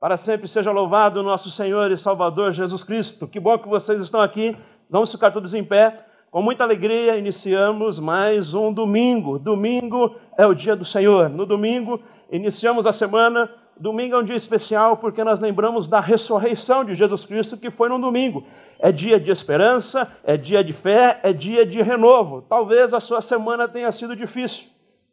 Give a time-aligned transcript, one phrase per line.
[0.00, 3.26] Para sempre seja louvado nosso Senhor e Salvador Jesus Cristo.
[3.26, 4.56] Que bom que vocês estão aqui.
[4.88, 6.06] Vamos ficar todos em pé.
[6.30, 9.40] Com muita alegria, iniciamos mais um domingo.
[9.40, 11.28] Domingo é o dia do Senhor.
[11.28, 12.00] No domingo,
[12.30, 13.50] iniciamos a semana.
[13.76, 17.88] Domingo é um dia especial porque nós lembramos da ressurreição de Jesus Cristo, que foi
[17.88, 18.46] no domingo.
[18.78, 22.42] É dia de esperança, é dia de fé, é dia de renovo.
[22.42, 24.66] Talvez a sua semana tenha sido difícil.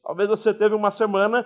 [0.04, 1.44] Talvez você teve uma semana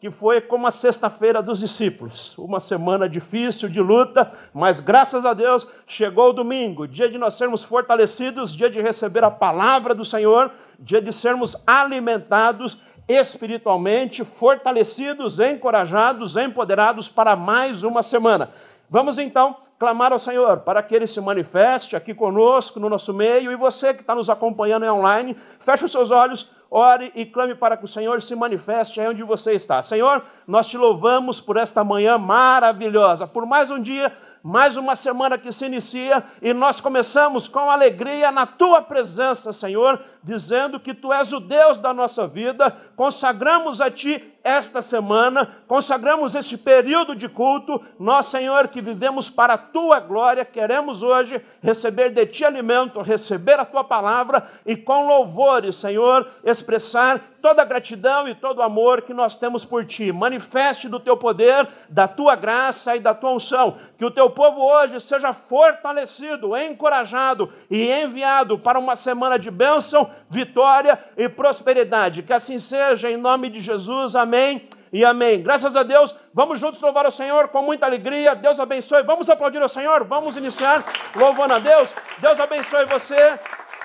[0.00, 5.34] que foi como a sexta-feira dos discípulos, uma semana difícil de luta, mas graças a
[5.34, 10.04] Deus chegou o domingo, dia de nós sermos fortalecidos, dia de receber a palavra do
[10.04, 18.50] Senhor, dia de sermos alimentados espiritualmente, fortalecidos, encorajados, empoderados para mais uma semana.
[18.88, 23.50] Vamos então clamar ao Senhor para que Ele se manifeste aqui conosco, no nosso meio,
[23.50, 27.76] e você que está nos acompanhando online, feche os seus olhos, ore e clame para
[27.76, 29.82] que o Senhor se manifeste aí onde você está.
[29.82, 35.36] Senhor, nós te louvamos por esta manhã maravilhosa, por mais um dia mais uma semana
[35.36, 41.10] que se inicia e nós começamos com alegria na tua presença, Senhor, dizendo que tu
[41.10, 42.76] és o Deus da nossa vida.
[42.94, 47.82] Consagramos a ti esta semana, consagramos este período de culto.
[47.98, 53.58] Nós, Senhor, que vivemos para a tua glória, queremos hoje receber de ti alimento, receber
[53.58, 59.02] a tua palavra e com louvores, Senhor, expressar toda a gratidão e todo o amor
[59.02, 60.10] que nós temos por ti.
[60.12, 63.78] Manifeste do teu poder, da tua graça e da tua unção.
[63.96, 70.10] Que o teu povo hoje seja fortalecido, encorajado e enviado para uma semana de bênção,
[70.28, 72.22] vitória e prosperidade.
[72.22, 74.14] Que assim seja, em nome de Jesus.
[74.16, 75.42] Amém e amém.
[75.42, 78.34] Graças a Deus, vamos juntos louvar o Senhor com muita alegria.
[78.34, 79.02] Deus abençoe.
[79.02, 80.04] Vamos aplaudir o Senhor.
[80.04, 81.92] Vamos iniciar louvando a Deus.
[82.18, 83.38] Deus abençoe você.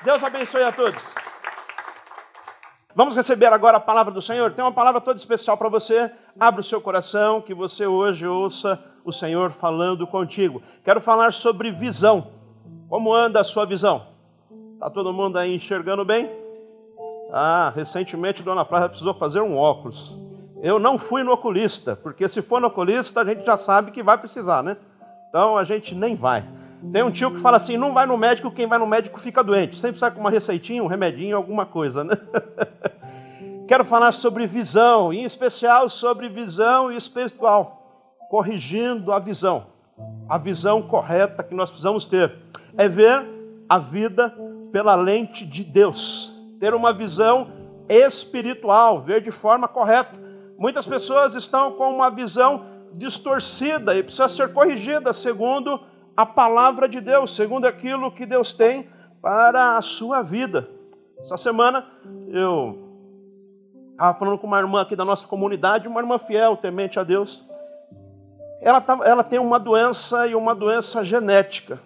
[0.03, 1.01] Deus abençoe a todos.
[2.95, 4.51] Vamos receber agora a palavra do Senhor.
[4.51, 6.11] Tem uma palavra toda especial para você.
[6.39, 10.61] Abra o seu coração, que você hoje ouça o Senhor falando contigo.
[10.85, 12.27] Quero falar sobre visão.
[12.87, 14.12] Como anda a sua visão?
[14.83, 16.29] Está todo mundo aí enxergando bem?
[17.31, 20.13] Ah, recentemente Dona Flávia precisou fazer um óculos.
[20.61, 24.03] Eu não fui no oculista, porque se for no oculista a gente já sabe que
[24.03, 24.75] vai precisar, né?
[25.29, 26.43] Então a gente nem vai.
[26.91, 29.41] Tem um tio que fala assim: não vai no médico, quem vai no médico fica
[29.41, 29.79] doente.
[29.79, 32.17] Sempre sai com uma receitinha, um remedinho, alguma coisa, né?
[33.69, 39.67] Quero falar sobre visão, em especial sobre visão espiritual, corrigindo a visão.
[40.27, 42.35] A visão correta que nós precisamos ter
[42.77, 43.25] é ver
[43.69, 44.35] a vida
[44.73, 47.51] pela lente de Deus, ter uma visão
[47.87, 50.19] espiritual, ver de forma correta.
[50.57, 55.79] Muitas pessoas estão com uma visão distorcida e precisa ser corrigida segundo
[56.17, 58.89] a palavra de Deus, segundo aquilo que Deus tem
[59.21, 60.67] para a sua vida.
[61.19, 61.85] Essa semana
[62.29, 62.79] eu
[63.91, 67.45] estava falando com uma irmã aqui da nossa comunidade, uma irmã fiel, temente a Deus.
[68.59, 71.79] Ela, tá, ela tem uma doença e uma doença genética.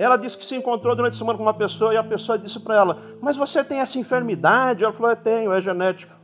[0.00, 2.58] Ela disse que se encontrou durante a semana com uma pessoa e a pessoa disse
[2.58, 4.82] para ela: Mas você tem essa enfermidade?
[4.82, 6.14] Ela falou: Eu tenho, é genética.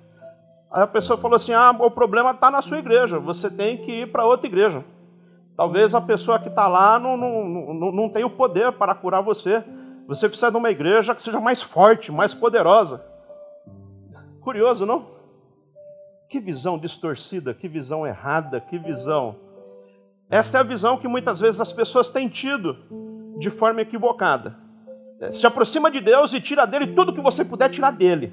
[0.73, 3.93] Aí a pessoa falou assim: Ah, o problema está na sua igreja, você tem que
[3.93, 4.83] ir para outra igreja.
[5.55, 9.21] Talvez a pessoa que está lá não, não, não, não tenha o poder para curar
[9.21, 9.63] você.
[10.09, 13.05] Você precisa de uma igreja que seja mais forte, mais poderosa.
[14.41, 15.07] Curioso, não?
[16.31, 19.37] Que visão distorcida, que visão errada, que visão.
[20.31, 22.75] Esta é a visão que muitas vezes as pessoas têm tido
[23.39, 24.57] de forma equivocada.
[25.31, 28.33] Se aproxima de Deus e tira dele tudo que você puder tirar dele.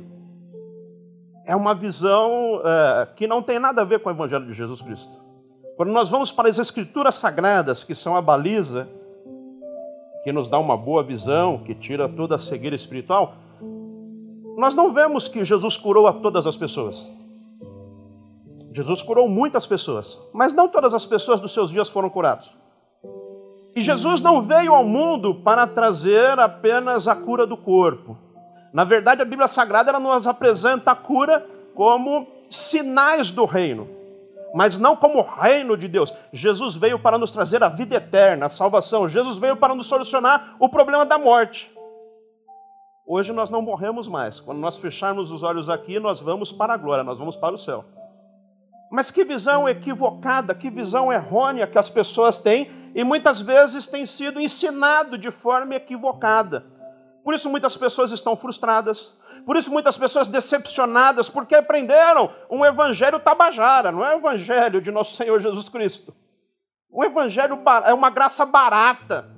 [1.46, 4.82] É uma visão é, que não tem nada a ver com o Evangelho de Jesus
[4.82, 5.12] Cristo.
[5.76, 8.88] Quando nós vamos para as Escrituras Sagradas, que são a baliza,
[10.24, 13.34] que nos dá uma boa visão, que tira toda a cegueira espiritual,
[14.56, 17.08] nós não vemos que Jesus curou a todas as pessoas.
[18.72, 22.50] Jesus curou muitas pessoas, mas não todas as pessoas dos seus dias foram curadas.
[23.76, 28.18] E Jesus não veio ao mundo para trazer apenas a cura do corpo.
[28.72, 34.04] Na verdade, a Bíblia Sagrada ela nos apresenta a cura como sinais do reino
[34.54, 36.14] mas não como reino de Deus.
[36.32, 39.10] Jesus veio para nos trazer a vida eterna, a salvação.
[39.10, 41.72] Jesus veio para nos solucionar o problema da morte.
[43.06, 44.40] Hoje nós não morremos mais.
[44.40, 47.58] Quando nós fecharmos os olhos aqui, nós vamos para a glória, nós vamos para o
[47.58, 47.84] céu.
[48.92, 54.06] Mas que visão equivocada, que visão errônea que as pessoas têm e muitas vezes tem
[54.06, 56.66] sido ensinado de forma equivocada.
[57.24, 59.14] Por isso muitas pessoas estão frustradas,
[59.46, 64.92] por isso, muitas pessoas decepcionadas, porque aprenderam um evangelho tabajara, não é o evangelho de
[64.92, 66.14] nosso Senhor Jesus Cristo.
[66.90, 69.32] O evangelho é uma graça barata.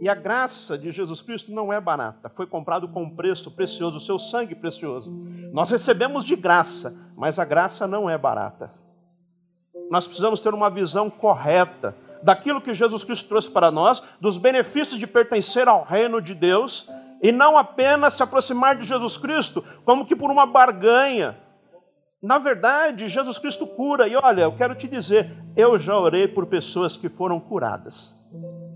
[0.00, 2.28] E a graça de Jesus Cristo não é barata.
[2.30, 5.08] Foi comprado com um preço precioso, o seu sangue precioso.
[5.52, 8.72] Nós recebemos de graça, mas a graça não é barata.
[9.88, 14.98] nós precisamos ter uma visão correta daquilo que Jesus Cristo trouxe para nós, dos benefícios
[14.98, 16.88] de pertencer ao reino de Deus,
[17.22, 21.38] e não apenas se aproximar de Jesus Cristo como que por uma barganha.
[22.22, 26.46] Na verdade, Jesus Cristo cura, e olha, eu quero te dizer, eu já orei por
[26.46, 28.14] pessoas que foram curadas.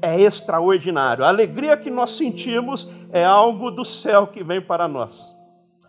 [0.03, 1.25] É extraordinário.
[1.25, 5.35] A alegria que nós sentimos é algo do céu que vem para nós.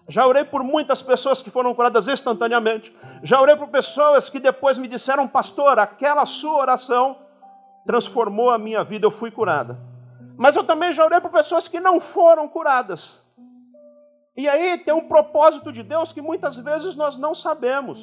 [0.07, 2.95] Já orei por muitas pessoas que foram curadas instantaneamente.
[3.24, 7.18] Já orei por pessoas que depois me disseram, pastor, aquela sua oração
[7.88, 9.80] transformou a minha vida, eu fui curada.
[10.38, 13.25] Mas eu também já orei por pessoas que não foram curadas.
[14.36, 18.00] E aí tem um propósito de Deus que muitas vezes nós não sabemos.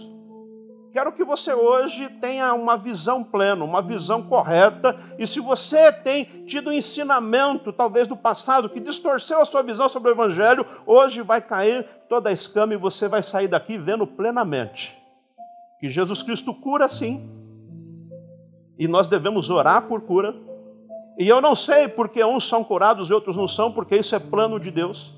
[0.92, 4.98] Quero que você hoje tenha uma visão plena, uma visão correta.
[5.18, 9.88] E se você tem tido um ensinamento, talvez do passado, que distorceu a sua visão
[9.88, 14.06] sobre o Evangelho, hoje vai cair toda a escama e você vai sair daqui vendo
[14.06, 15.04] plenamente
[15.84, 17.43] que Jesus Cristo cura sim.
[18.78, 20.34] E nós devemos orar por cura.
[21.18, 24.18] E eu não sei porque uns são curados e outros não são, porque isso é
[24.18, 25.14] plano de Deus.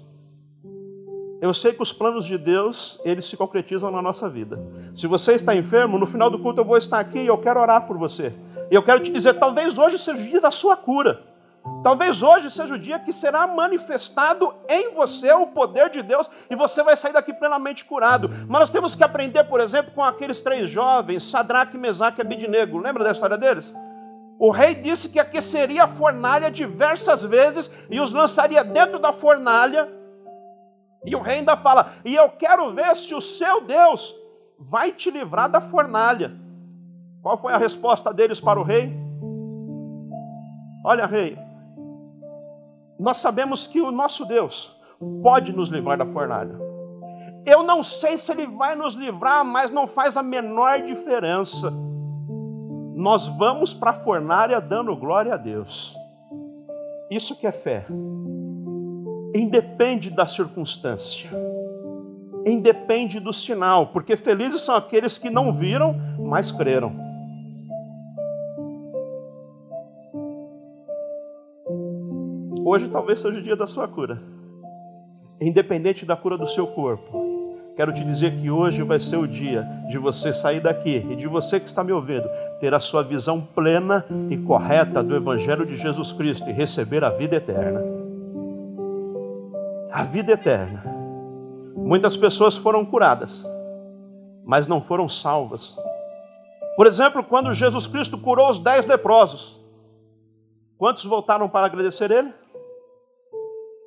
[1.40, 4.58] Eu sei que os planos de Deus, eles se concretizam na nossa vida.
[4.94, 7.60] Se você está enfermo, no final do culto eu vou estar aqui e eu quero
[7.60, 8.32] orar por você.
[8.70, 11.22] E eu quero te dizer, talvez hoje seja o dia da sua cura.
[11.82, 16.56] Talvez hoje seja o dia que será manifestado em você o poder de Deus e
[16.56, 18.28] você vai sair daqui plenamente curado.
[18.48, 22.78] Mas nós temos que aprender, por exemplo, com aqueles três jovens, Sadraque, Mesaque e Abidnego.
[22.78, 23.72] Lembra da história deles?
[24.38, 29.88] O rei disse que aqueceria a fornalha diversas vezes e os lançaria dentro da fornalha
[31.06, 34.14] e o rei ainda fala: E eu quero ver se o seu Deus
[34.58, 36.32] vai te livrar da fornalha.
[37.22, 38.92] Qual foi a resposta deles para o rei?
[40.84, 41.38] Olha, rei,
[42.98, 44.74] nós sabemos que o nosso Deus
[45.22, 46.56] pode nos livrar da fornalha.
[47.44, 51.70] Eu não sei se ele vai nos livrar, mas não faz a menor diferença.
[52.94, 55.94] Nós vamos para a fornalha dando glória a Deus.
[57.10, 57.86] Isso que é fé
[59.34, 61.30] independe da circunstância,
[62.46, 67.05] independe do sinal, porque felizes são aqueles que não viram, mas creram.
[72.66, 74.20] Hoje talvez seja o dia da sua cura,
[75.40, 77.46] independente da cura do seu corpo.
[77.76, 81.28] Quero te dizer que hoje vai ser o dia de você sair daqui e de
[81.28, 82.28] você que está me ouvindo
[82.58, 87.10] ter a sua visão plena e correta do Evangelho de Jesus Cristo e receber a
[87.10, 87.80] vida eterna
[89.92, 90.82] a vida eterna.
[91.76, 93.46] Muitas pessoas foram curadas,
[94.44, 95.74] mas não foram salvas.
[96.76, 99.58] Por exemplo, quando Jesus Cristo curou os dez leprosos,
[100.76, 102.30] quantos voltaram para agradecer Ele?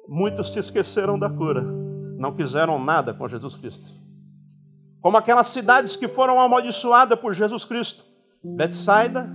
[0.09, 3.93] Muitos se esqueceram da cura, não quiseram nada com Jesus Cristo.
[4.99, 8.03] Como aquelas cidades que foram amaldiçoadas por Jesus Cristo:
[8.43, 9.29] Betsaida,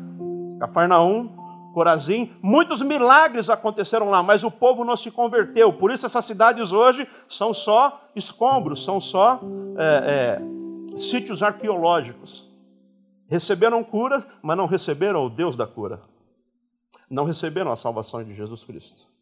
[0.59, 1.31] Cafarnaum,
[1.73, 5.73] Corazim, muitos milagres aconteceram lá, mas o povo não se converteu.
[5.73, 9.41] Por isso essas cidades hoje são só escombros, são só
[9.79, 10.41] é,
[10.93, 12.49] é, sítios arqueológicos.
[13.29, 16.01] Receberam cura, mas não receberam o Deus da cura.
[17.09, 19.14] Não receberam a salvação de Jesus Cristo.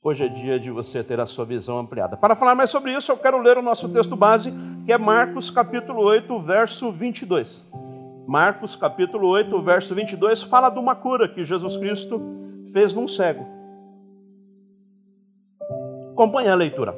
[0.00, 2.16] Hoje é dia de você ter a sua visão ampliada.
[2.16, 4.52] Para falar mais sobre isso, eu quero ler o nosso texto base,
[4.86, 7.66] que é Marcos capítulo 8, verso 22.
[8.24, 12.22] Marcos capítulo 8, verso 22, fala de uma cura que Jesus Cristo
[12.72, 13.44] fez num cego.
[16.12, 16.96] Acompanhe a leitura.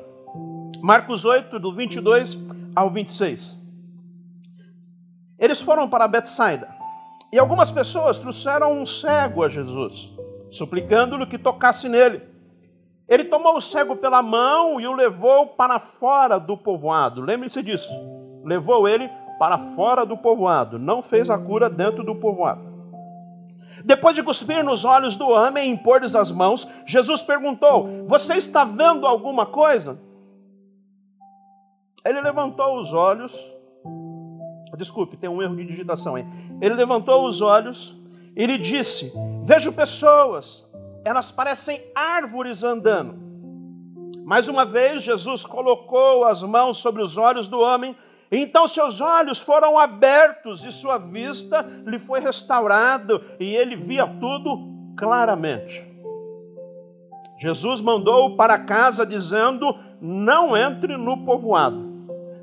[0.83, 2.37] Marcos 8, do 22
[2.77, 3.57] ao 26.
[5.39, 6.69] Eles foram para Betsaida
[7.33, 10.13] e algumas pessoas trouxeram um cego a Jesus,
[10.51, 12.30] suplicando-lhe que tocasse nele.
[13.11, 17.21] Ele tomou o cego pela mão e o levou para fora do povoado.
[17.21, 17.93] Lembre-se disso.
[18.45, 22.71] Levou ele para fora do povoado, não fez a cura dentro do povoado.
[23.85, 28.65] Depois de cuspir nos olhos do homem e impor-lhes as mãos, Jesus perguntou: Você está
[28.65, 29.99] vendo alguma coisa?
[32.05, 33.37] Ele levantou os olhos.
[34.77, 36.25] Desculpe, tem um erro de digitação aí.
[36.61, 37.97] Ele levantou os olhos
[38.37, 39.13] e lhe disse:
[39.43, 40.70] Vejo pessoas,
[41.11, 43.15] elas parecem árvores andando.
[44.25, 47.97] Mais uma vez, Jesus colocou as mãos sobre os olhos do homem
[48.31, 54.69] então seus olhos foram abertos e sua vista lhe foi restaurada e ele via tudo
[54.97, 55.85] claramente.
[57.41, 61.91] Jesus mandou para casa dizendo: Não entre no povoado.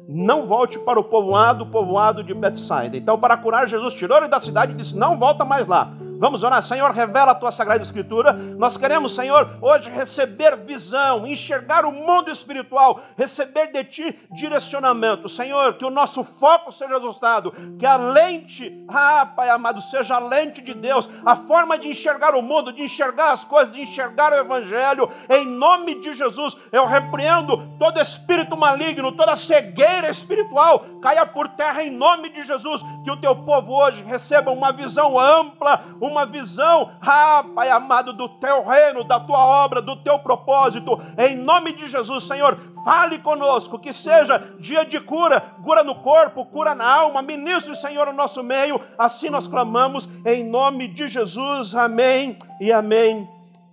[0.09, 2.97] Não volte para o povoado, o povoado de Betsaida.
[2.97, 5.93] Então, para curar, Jesus tirou ele da cidade e disse: Não volta mais lá.
[6.19, 8.33] Vamos orar, Senhor, revela a tua sagrada escritura.
[8.33, 15.29] Nós queremos, Senhor, hoje receber visão, enxergar o mundo espiritual, receber de ti direcionamento.
[15.29, 20.19] Senhor, que o nosso foco seja ajustado, que a lente, ah, Pai amado, seja a
[20.19, 24.33] lente de Deus, a forma de enxergar o mundo, de enxergar as coisas, de enxergar
[24.33, 25.09] o evangelho.
[25.29, 31.83] Em nome de Jesus, eu repreendo todo espírito maligno, toda cegueira espiritual, caia por terra
[31.83, 36.91] em nome de Jesus, que o teu povo hoje receba uma visão ampla, uma visão,
[37.01, 40.99] ah, Pai amado, do teu reino, da tua obra, do teu propósito.
[41.17, 46.45] Em nome de Jesus, Senhor, fale conosco, que seja dia de cura, cura no corpo,
[46.45, 47.21] cura na alma.
[47.21, 48.79] Ministre, Senhor, o nosso meio.
[48.97, 51.75] Assim nós clamamos, em nome de Jesus.
[51.75, 53.29] Amém e amém.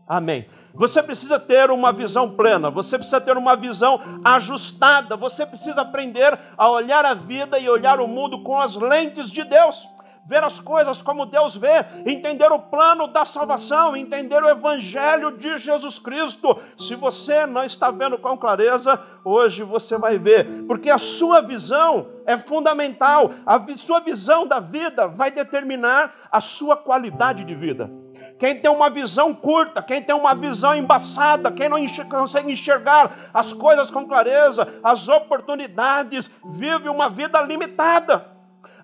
[0.06, 0.46] Amém.
[0.74, 6.36] Você precisa ter uma visão plena, você precisa ter uma visão ajustada, você precisa aprender
[6.58, 9.93] a olhar a vida e olhar o mundo com as lentes de Deus
[10.26, 15.58] ver as coisas como Deus vê, entender o plano da salvação, entender o evangelho de
[15.58, 16.58] Jesus Cristo.
[16.76, 22.08] Se você não está vendo com clareza, hoje você vai ver, porque a sua visão
[22.26, 23.32] é fundamental.
[23.44, 27.90] A sua visão da vida vai determinar a sua qualidade de vida.
[28.38, 31.78] Quem tem uma visão curta, quem tem uma visão embaçada, quem não
[32.08, 38.33] consegue enxergar as coisas com clareza, as oportunidades, vive uma vida limitada.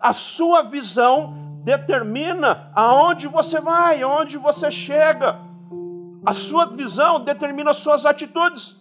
[0.00, 5.38] A sua visão determina aonde você vai, aonde você chega.
[6.24, 8.78] A sua visão determina as suas atitudes.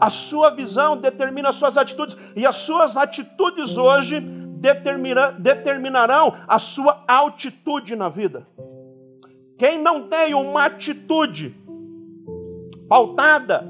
[0.00, 2.16] A sua visão determina as suas atitudes.
[2.34, 8.46] E as suas atitudes hoje determina, determinarão a sua altitude na vida.
[9.58, 11.54] Quem não tem uma atitude
[12.88, 13.66] pautada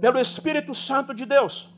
[0.00, 1.68] pelo Espírito Santo de Deus,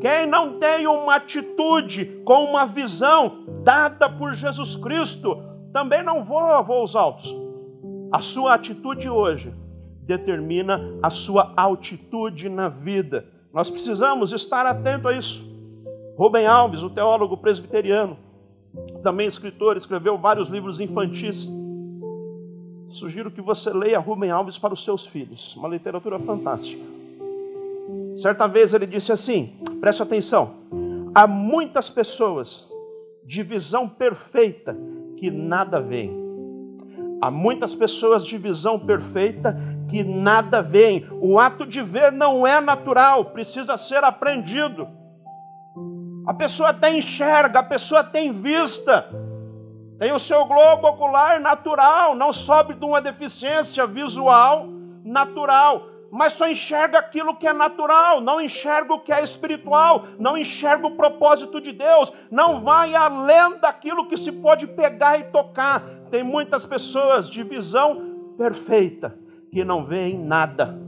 [0.00, 6.60] quem não tem uma atitude com uma visão dada por Jesus Cristo, também não voa
[6.60, 7.34] voos altos.
[8.12, 9.52] A sua atitude hoje
[10.02, 13.26] determina a sua altitude na vida.
[13.52, 15.42] Nós precisamos estar atento a isso.
[16.16, 18.16] Rubem Alves, o teólogo presbiteriano,
[19.02, 21.48] também escritor, escreveu vários livros infantis.
[22.90, 25.56] Sugiro que você leia Rubem Alves para os seus filhos.
[25.56, 26.93] Uma literatura fantástica.
[28.16, 30.54] Certa vez ele disse assim: preste atenção,
[31.14, 32.68] há muitas pessoas
[33.24, 34.76] de visão perfeita
[35.16, 36.22] que nada veem.
[37.20, 39.56] Há muitas pessoas de visão perfeita
[39.88, 41.06] que nada veem.
[41.20, 44.86] O ato de ver não é natural, precisa ser aprendido.
[46.26, 49.08] A pessoa até enxerga, a pessoa tem vista,
[49.98, 54.66] tem o seu globo ocular natural, não sobe de uma deficiência visual
[55.02, 60.38] natural mas só enxerga aquilo que é natural, não enxerga o que é espiritual, não
[60.38, 65.82] enxerga o propósito de Deus, não vai além daquilo que se pode pegar e tocar.
[66.12, 69.18] Tem muitas pessoas de visão perfeita
[69.50, 70.78] que não veem nada.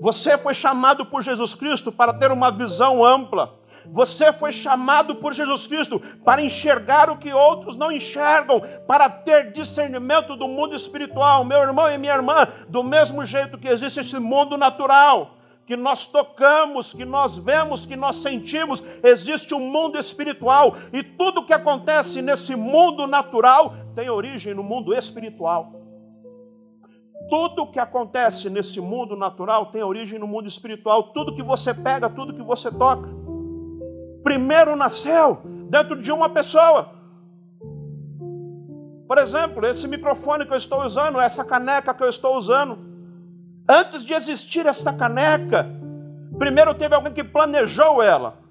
[0.00, 3.58] Você foi chamado por Jesus Cristo para ter uma visão ampla.
[3.86, 9.52] Você foi chamado por Jesus Cristo para enxergar o que outros não enxergam, para ter
[9.52, 11.44] discernimento do mundo espiritual.
[11.44, 15.36] Meu irmão e minha irmã, do mesmo jeito que existe esse mundo natural,
[15.66, 21.44] que nós tocamos, que nós vemos, que nós sentimos, existe um mundo espiritual e tudo
[21.44, 25.72] que acontece nesse mundo natural tem origem no mundo espiritual.
[27.30, 31.04] Tudo que acontece nesse mundo natural tem origem no mundo espiritual.
[31.14, 33.08] Tudo que você pega, tudo que você toca
[34.22, 36.90] primeiro nasceu dentro de uma pessoa.
[39.06, 42.78] Por exemplo, esse microfone que eu estou usando, essa caneca que eu estou usando.
[43.68, 45.66] Antes de existir essa caneca,
[46.38, 48.42] primeiro teve alguém que planejou ela.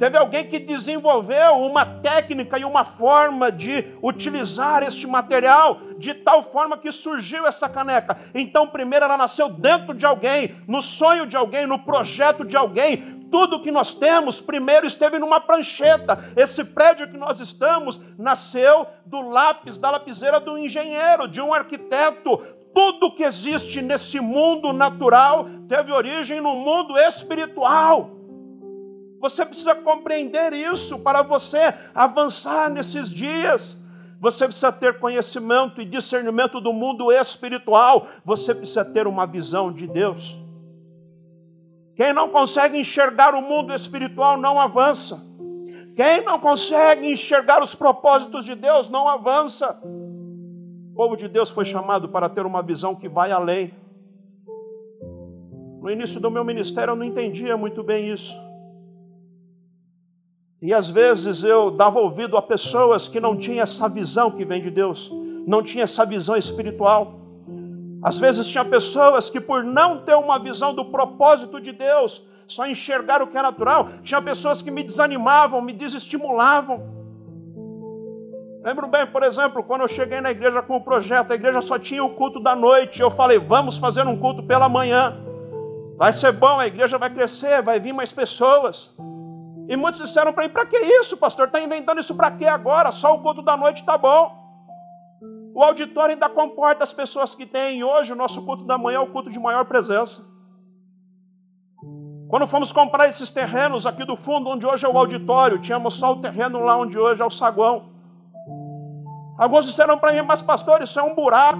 [0.00, 6.42] Teve alguém que desenvolveu uma técnica e uma forma de utilizar este material de tal
[6.42, 8.16] forma que surgiu essa caneca.
[8.34, 13.19] Então, primeiro ela nasceu dentro de alguém, no sonho de alguém, no projeto de alguém,
[13.30, 16.32] tudo que nós temos, primeiro esteve numa prancheta.
[16.36, 22.38] Esse prédio que nós estamos nasceu do lápis, da lapiseira do engenheiro, de um arquiteto.
[22.74, 28.10] Tudo que existe nesse mundo natural teve origem no mundo espiritual.
[29.20, 33.76] Você precisa compreender isso para você avançar nesses dias.
[34.20, 38.06] Você precisa ter conhecimento e discernimento do mundo espiritual.
[38.24, 40.36] Você precisa ter uma visão de Deus.
[42.00, 45.22] Quem não consegue enxergar o mundo espiritual não avança.
[45.94, 49.78] Quem não consegue enxergar os propósitos de Deus não avança.
[49.84, 53.74] O povo de Deus foi chamado para ter uma visão que vai além.
[55.82, 58.34] No início do meu ministério eu não entendia muito bem isso.
[60.62, 64.62] E às vezes eu dava ouvido a pessoas que não tinham essa visão que vem
[64.62, 65.12] de Deus.
[65.46, 67.19] não tinha essa visão espiritual.
[68.02, 72.66] Às vezes tinha pessoas que, por não ter uma visão do propósito de Deus, só
[72.66, 77.00] enxergar o que é natural, tinha pessoas que me desanimavam, me desestimulavam.
[78.62, 81.78] Lembro bem, por exemplo, quando eu cheguei na igreja com o projeto, a igreja só
[81.78, 83.00] tinha o culto da noite.
[83.00, 85.16] Eu falei, vamos fazer um culto pela manhã.
[85.96, 88.90] Vai ser bom, a igreja vai crescer, vai vir mais pessoas.
[89.68, 91.46] E muitos disseram para mim: para que isso, pastor?
[91.46, 92.90] Está inventando isso para quê agora?
[92.90, 94.39] Só o culto da noite está bom.
[95.54, 97.82] O auditório ainda comporta as pessoas que têm.
[97.82, 100.22] Hoje, o nosso culto da manhã é o culto de maior presença.
[102.28, 106.12] Quando fomos comprar esses terrenos aqui do fundo, onde hoje é o auditório, tínhamos só
[106.12, 107.90] o terreno lá onde hoje é o saguão.
[109.36, 111.58] Alguns disseram para mim, mas pastor, isso é um buraco.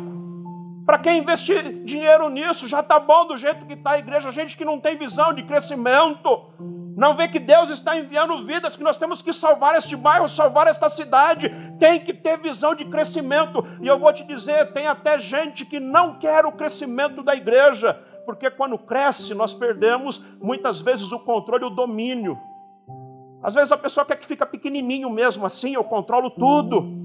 [0.87, 4.31] Para quem investir dinheiro nisso, já está bom do jeito que está a igreja.
[4.31, 6.47] Gente que não tem visão de crescimento,
[6.97, 10.67] não vê que Deus está enviando vidas, que nós temos que salvar este bairro, salvar
[10.67, 11.51] esta cidade.
[11.79, 13.65] Tem que ter visão de crescimento.
[13.81, 17.95] E eu vou te dizer: tem até gente que não quer o crescimento da igreja,
[18.25, 22.39] porque quando cresce, nós perdemos muitas vezes o controle, o domínio.
[23.43, 27.00] Às vezes a pessoa quer que fica pequenininho mesmo, assim, eu controlo tudo.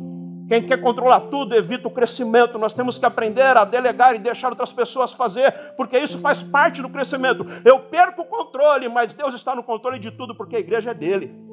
[0.47, 2.59] Quem quer controlar tudo evita o crescimento.
[2.59, 6.81] Nós temos que aprender a delegar e deixar outras pessoas fazer, porque isso faz parte
[6.81, 7.45] do crescimento.
[7.63, 10.93] Eu perco o controle, mas Deus está no controle de tudo, porque a igreja é
[10.93, 11.45] dele.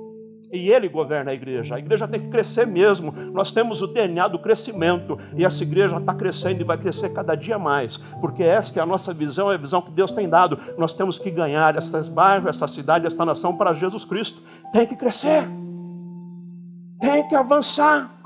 [0.53, 1.77] E ele governa a igreja.
[1.77, 3.11] A igreja tem que crescer mesmo.
[3.33, 5.19] Nós temos o DNA do crescimento.
[5.35, 7.97] E essa igreja está crescendo e vai crescer cada dia mais.
[8.21, 10.59] Porque esta é a nossa visão, é a visão que Deus tem dado.
[10.77, 14.43] Nós temos que ganhar esses bairros, essa cidade, esta nação para Jesus Cristo.
[14.71, 15.49] Tem que crescer.
[17.01, 18.22] Tem que avançar.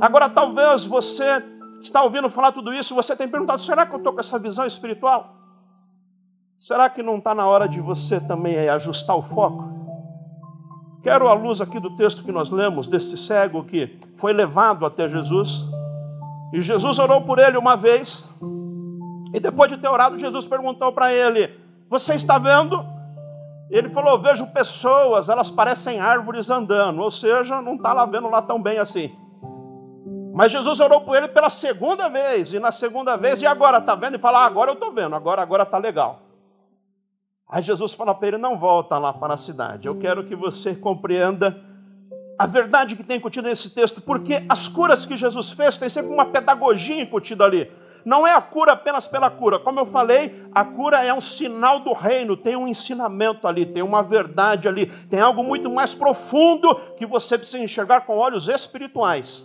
[0.00, 1.42] Agora, talvez você
[1.80, 4.66] está ouvindo falar tudo isso você tem perguntado: será que eu estou com essa visão
[4.66, 5.34] espiritual?
[6.58, 9.64] Será que não está na hora de você também ajustar o foco?
[11.02, 15.08] Quero a luz aqui do texto que nós lemos, desse cego que foi levado até
[15.08, 15.64] Jesus.
[16.52, 18.28] E Jesus orou por ele uma vez.
[19.32, 21.48] E depois de ter orado, Jesus perguntou para ele:
[21.88, 22.84] Você está vendo?
[23.70, 27.00] Ele falou: Vejo pessoas, elas parecem árvores andando.
[27.00, 29.14] Ou seja, não está lá vendo lá tão bem assim.
[30.38, 33.96] Mas Jesus orou por ele pela segunda vez, e na segunda vez, e agora está
[33.96, 34.14] vendo?
[34.14, 36.20] E fala: ah, agora eu estou vendo, agora agora está legal.
[37.48, 39.88] Aí Jesus fala para ele: não volta lá para a cidade.
[39.88, 41.60] Eu quero que você compreenda
[42.38, 46.14] a verdade que tem incutida nesse texto, porque as curas que Jesus fez tem sempre
[46.14, 47.68] uma pedagogia incutida ali.
[48.04, 49.58] Não é a cura apenas pela cura.
[49.58, 53.82] Como eu falei, a cura é um sinal do reino, tem um ensinamento ali, tem
[53.82, 59.44] uma verdade ali, tem algo muito mais profundo que você precisa enxergar com olhos espirituais.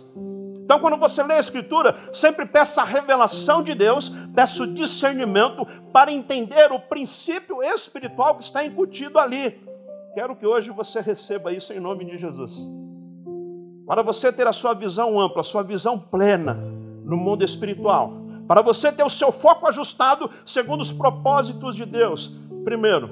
[0.64, 5.66] Então, quando você lê a Escritura, sempre peça a revelação de Deus, peça o discernimento
[5.92, 9.60] para entender o princípio espiritual que está incutido ali.
[10.14, 12.58] Quero que hoje você receba isso em nome de Jesus.
[13.86, 16.54] Para você ter a sua visão ampla, a sua visão plena
[17.04, 18.14] no mundo espiritual,
[18.48, 23.10] para você ter o seu foco ajustado segundo os propósitos de Deus, primeiro,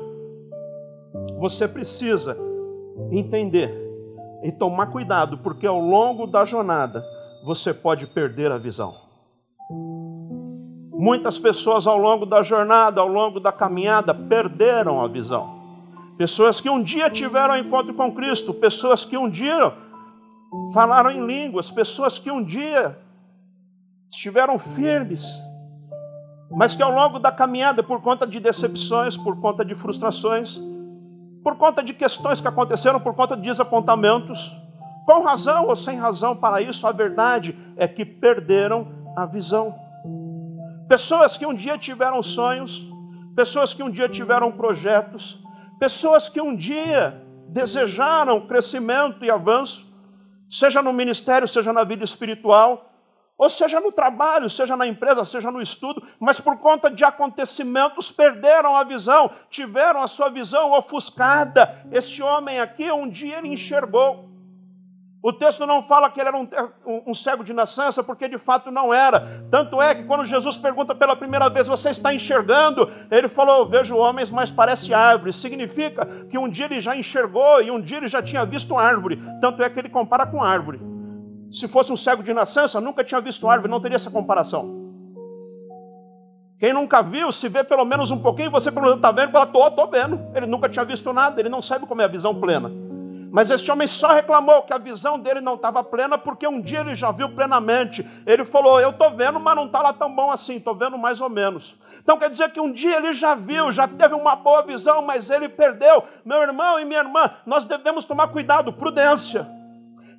[1.38, 2.34] você precisa
[3.10, 3.70] entender
[4.42, 7.04] e tomar cuidado, porque ao longo da jornada,
[7.42, 8.94] você pode perder a visão.
[10.92, 15.60] Muitas pessoas ao longo da jornada, ao longo da caminhada, perderam a visão.
[16.16, 19.72] Pessoas que um dia tiveram encontro com Cristo, pessoas que um dia
[20.72, 22.96] falaram em línguas, pessoas que um dia
[24.10, 25.24] estiveram firmes,
[26.50, 30.60] mas que ao longo da caminhada, por conta de decepções, por conta de frustrações,
[31.42, 34.54] por conta de questões que aconteceram, por conta de desapontamentos,
[35.06, 38.86] com razão ou sem razão para isso, a verdade é que perderam
[39.16, 39.74] a visão.
[40.88, 42.82] Pessoas que um dia tiveram sonhos,
[43.34, 45.38] pessoas que um dia tiveram projetos,
[45.78, 49.90] pessoas que um dia desejaram crescimento e avanço,
[50.50, 52.90] seja no ministério, seja na vida espiritual,
[53.36, 58.10] ou seja no trabalho, seja na empresa, seja no estudo, mas por conta de acontecimentos
[58.10, 61.84] perderam a visão, tiveram a sua visão ofuscada.
[61.90, 64.31] Este homem aqui, um dia ele enxergou.
[65.22, 66.48] O texto não fala que ele era um,
[67.06, 69.44] um, cego de nascença, porque de fato não era.
[69.48, 72.90] Tanto é que quando Jesus pergunta pela primeira vez, você está enxergando?
[73.08, 75.32] Ele falou, vejo homens, mas parece árvore.
[75.32, 79.22] Significa que um dia ele já enxergou e um dia ele já tinha visto árvore.
[79.40, 80.80] Tanto é que ele compara com árvore.
[81.52, 84.82] Se fosse um cego de nascença, nunca tinha visto árvore, não teria essa comparação.
[86.58, 89.30] Quem nunca viu, se vê pelo menos um pouquinho, você pergunta, está vendo?
[89.30, 90.20] Fala, estou, estou vendo.
[90.34, 92.72] Ele nunca tinha visto nada, ele não sabe como é a visão plena.
[93.32, 96.80] Mas este homem só reclamou que a visão dele não estava plena, porque um dia
[96.80, 98.06] ele já viu plenamente.
[98.26, 101.18] Ele falou: Eu estou vendo, mas não está lá tão bom assim, estou vendo mais
[101.18, 101.74] ou menos.
[102.02, 105.30] Então quer dizer que um dia ele já viu, já teve uma boa visão, mas
[105.30, 106.04] ele perdeu.
[106.22, 109.61] Meu irmão e minha irmã, nós devemos tomar cuidado, prudência.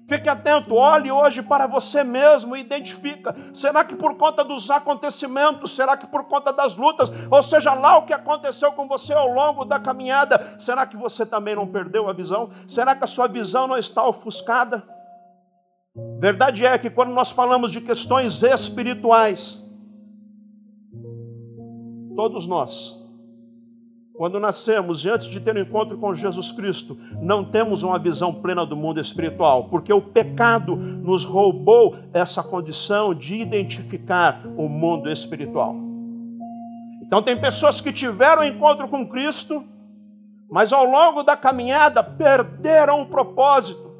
[0.08, 3.36] Fique atento, olhe hoje para você mesmo e identifica.
[3.54, 7.98] Será que por conta dos acontecimentos, será que por conta das lutas, ou seja lá
[7.98, 12.10] o que aconteceu com você ao longo da caminhada, será que você também não perdeu
[12.10, 12.50] a visão?
[12.68, 14.84] Será que a sua visão não está ofuscada?
[16.20, 19.63] Verdade é que quando nós falamos de questões espirituais,
[22.16, 23.03] todos nós
[24.24, 28.34] quando nascemos e antes de ter um encontro com Jesus Cristo, não temos uma visão
[28.34, 35.12] plena do mundo espiritual, porque o pecado nos roubou essa condição de identificar o mundo
[35.12, 35.76] espiritual.
[37.02, 39.62] Então, tem pessoas que tiveram um encontro com Cristo,
[40.50, 43.92] mas ao longo da caminhada perderam o propósito,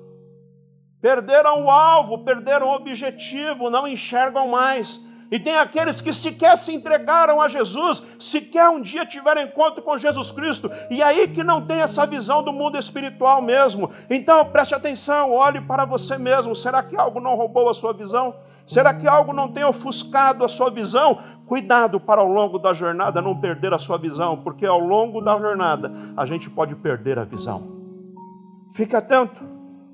[1.02, 6.74] perderam o alvo, perderam o objetivo, não enxergam mais e tem aqueles que sequer se
[6.74, 11.66] entregaram a Jesus, sequer um dia tiveram encontro com Jesus Cristo, e aí que não
[11.66, 13.90] tem essa visão do mundo espiritual mesmo.
[14.10, 16.56] Então preste atenção, olhe para você mesmo.
[16.56, 18.36] Será que algo não roubou a sua visão?
[18.66, 21.20] Será que algo não tem ofuscado a sua visão?
[21.46, 25.38] Cuidado para ao longo da jornada não perder a sua visão, porque ao longo da
[25.38, 27.74] jornada a gente pode perder a visão.
[28.74, 29.44] Fique atento.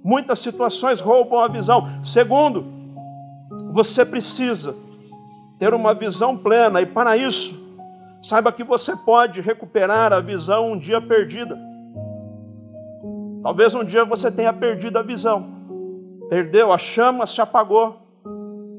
[0.04, 1.88] Muitas situações roubam a visão.
[2.04, 2.66] Segundo,
[3.74, 4.76] você precisa
[5.60, 7.60] ter uma visão plena, e para isso,
[8.24, 11.60] saiba que você pode recuperar a visão um dia perdida.
[13.44, 15.48] Talvez um dia você tenha perdido a visão,
[16.30, 18.09] perdeu, a chama se apagou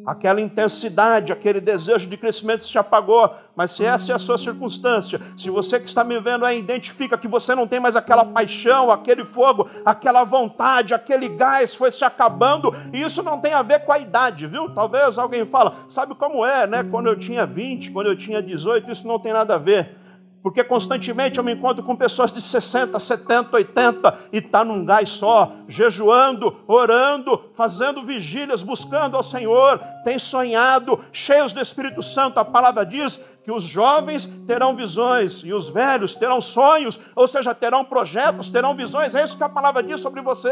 [0.07, 3.35] aquela intensidade, aquele desejo de crescimento se apagou.
[3.55, 7.19] Mas se essa é a sua circunstância, se você que está me vendo aí identifica
[7.19, 12.05] que você não tem mais aquela paixão, aquele fogo, aquela vontade, aquele gás foi se
[12.05, 14.71] acabando, e isso não tem a ver com a idade, viu?
[14.71, 16.83] Talvez alguém fala, sabe como é, né?
[16.83, 20.00] Quando eu tinha 20, quando eu tinha 18, isso não tem nada a ver.
[20.42, 25.11] Porque constantemente eu me encontro com pessoas de 60, 70, 80 e está num gás
[25.11, 32.40] só, jejuando, orando, fazendo vigílias, buscando ao Senhor, tem sonhado, cheios do Espírito Santo.
[32.40, 37.55] A palavra diz que os jovens terão visões e os velhos terão sonhos, ou seja,
[37.55, 39.14] terão projetos, terão visões.
[39.14, 40.50] É isso que a palavra diz sobre você.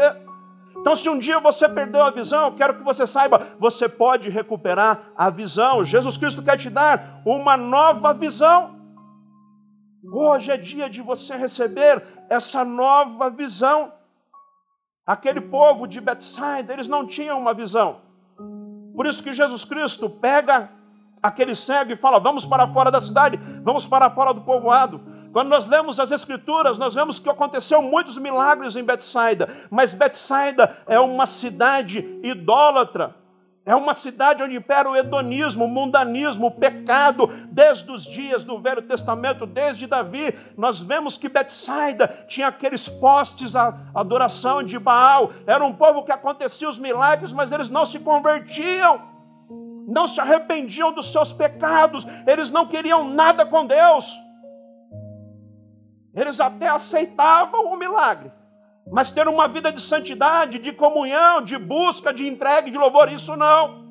[0.77, 4.29] Então, se um dia você perdeu a visão, eu quero que você saiba, você pode
[4.29, 5.83] recuperar a visão.
[5.83, 8.78] Jesus Cristo quer te dar uma nova visão.
[10.03, 13.91] Hoje é dia de você receber essa nova visão.
[15.05, 17.97] Aquele povo de Betsaida, eles não tinham uma visão.
[18.95, 20.69] Por isso que Jesus Cristo pega
[21.21, 25.01] aquele cego e fala: Vamos para fora da cidade, vamos para fora do povoado.
[25.33, 30.77] Quando nós lemos as Escrituras, nós vemos que aconteceu muitos milagres em Betsaida, mas Betsaida
[30.87, 33.15] é uma cidade idólatra.
[33.65, 38.59] É uma cidade onde impera o hedonismo, o mundanismo, o pecado, desde os dias do
[38.59, 40.33] Velho Testamento, desde Davi.
[40.57, 45.31] Nós vemos que Betsaida tinha aqueles postes à adoração de Baal.
[45.45, 49.01] Era um povo que acontecia os milagres, mas eles não se convertiam,
[49.87, 54.11] não se arrependiam dos seus pecados, eles não queriam nada com Deus.
[56.15, 58.31] Eles até aceitavam o milagre,
[58.91, 63.35] mas ter uma vida de santidade, de comunhão, de busca, de entrega, de louvor, isso
[63.35, 63.89] não.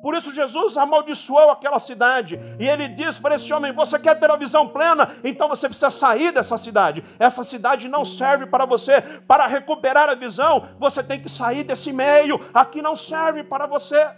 [0.00, 2.38] Por isso Jesus amaldiçoou aquela cidade.
[2.58, 5.16] E ele diz para esse homem: Você quer ter a visão plena?
[5.24, 7.04] Então você precisa sair dessa cidade.
[7.18, 9.00] Essa cidade não serve para você.
[9.26, 12.40] Para recuperar a visão, você tem que sair desse meio.
[12.54, 14.08] Aqui não serve para você.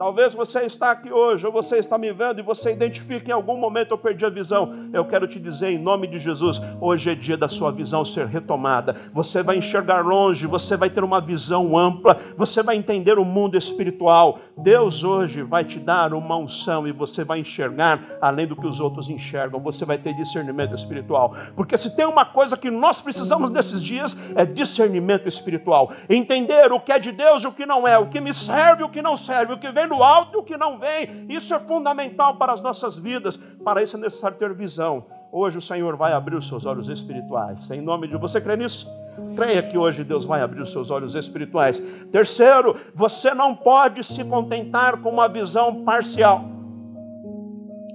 [0.00, 3.58] Talvez você está aqui hoje, ou você está me vendo e você identifica em algum
[3.58, 4.88] momento eu perdi a visão.
[4.94, 8.24] Eu quero te dizer em nome de Jesus, hoje é dia da sua visão ser
[8.26, 8.96] retomada.
[9.12, 13.58] Você vai enxergar longe, você vai ter uma visão ampla, você vai entender o mundo
[13.58, 14.38] espiritual.
[14.56, 18.80] Deus hoje vai te dar uma unção e você vai enxergar além do que os
[18.80, 19.60] outros enxergam.
[19.60, 21.34] Você vai ter discernimento espiritual.
[21.54, 25.92] Porque se tem uma coisa que nós precisamos nesses dias é discernimento espiritual.
[26.08, 28.80] Entender o que é de Deus e o que não é, o que me serve
[28.80, 31.26] e o que não serve, o que vem do alto e o que não vem.
[31.28, 33.36] Isso é fundamental para as nossas vidas.
[33.36, 35.04] Para isso é necessário ter visão.
[35.32, 37.70] Hoje o Senhor vai abrir os seus olhos espirituais.
[37.70, 38.88] Em nome de você crê nisso?
[39.36, 41.78] Creia que hoje Deus vai abrir os seus olhos espirituais.
[42.10, 46.44] Terceiro, você não pode se contentar com uma visão parcial.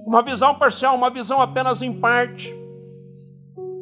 [0.06, 2.54] Uma visão parcial, uma visão apenas em parte.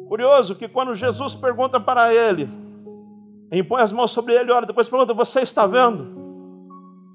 [0.07, 2.49] Curioso que quando Jesus pergunta para ele,
[3.51, 6.24] impõe as mãos sobre ele, ora, depois pergunta: Você está vendo?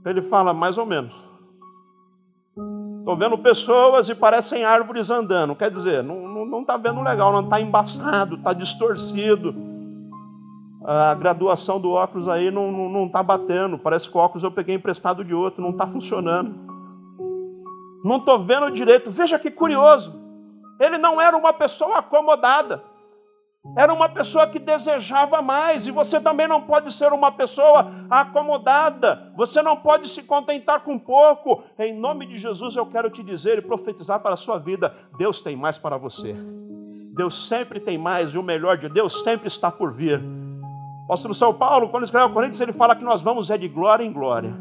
[0.05, 1.13] Ele fala, mais ou menos.
[2.99, 5.55] Estou vendo pessoas e parecem árvores andando.
[5.55, 9.55] Quer dizer, não está vendo legal, não está embaçado, está distorcido.
[10.85, 13.79] A graduação do óculos aí não está batendo.
[13.79, 16.55] Parece que o óculos eu peguei emprestado de outro, não está funcionando.
[18.03, 19.11] Não estou vendo direito.
[19.11, 20.19] Veja que curioso.
[20.79, 22.83] Ele não era uma pessoa acomodada.
[23.77, 29.31] Era uma pessoa que desejava mais, e você também não pode ser uma pessoa acomodada,
[29.37, 31.63] você não pode se contentar com pouco.
[31.79, 35.43] Em nome de Jesus, eu quero te dizer e profetizar para a sua vida: Deus
[35.43, 36.35] tem mais para você.
[37.15, 40.19] Deus sempre tem mais, e o melhor de Deus sempre está por vir.
[40.21, 43.69] O apóstolo São Paulo, quando escreve ao Coríntios, ele fala que nós vamos é de
[43.69, 44.55] glória em glória,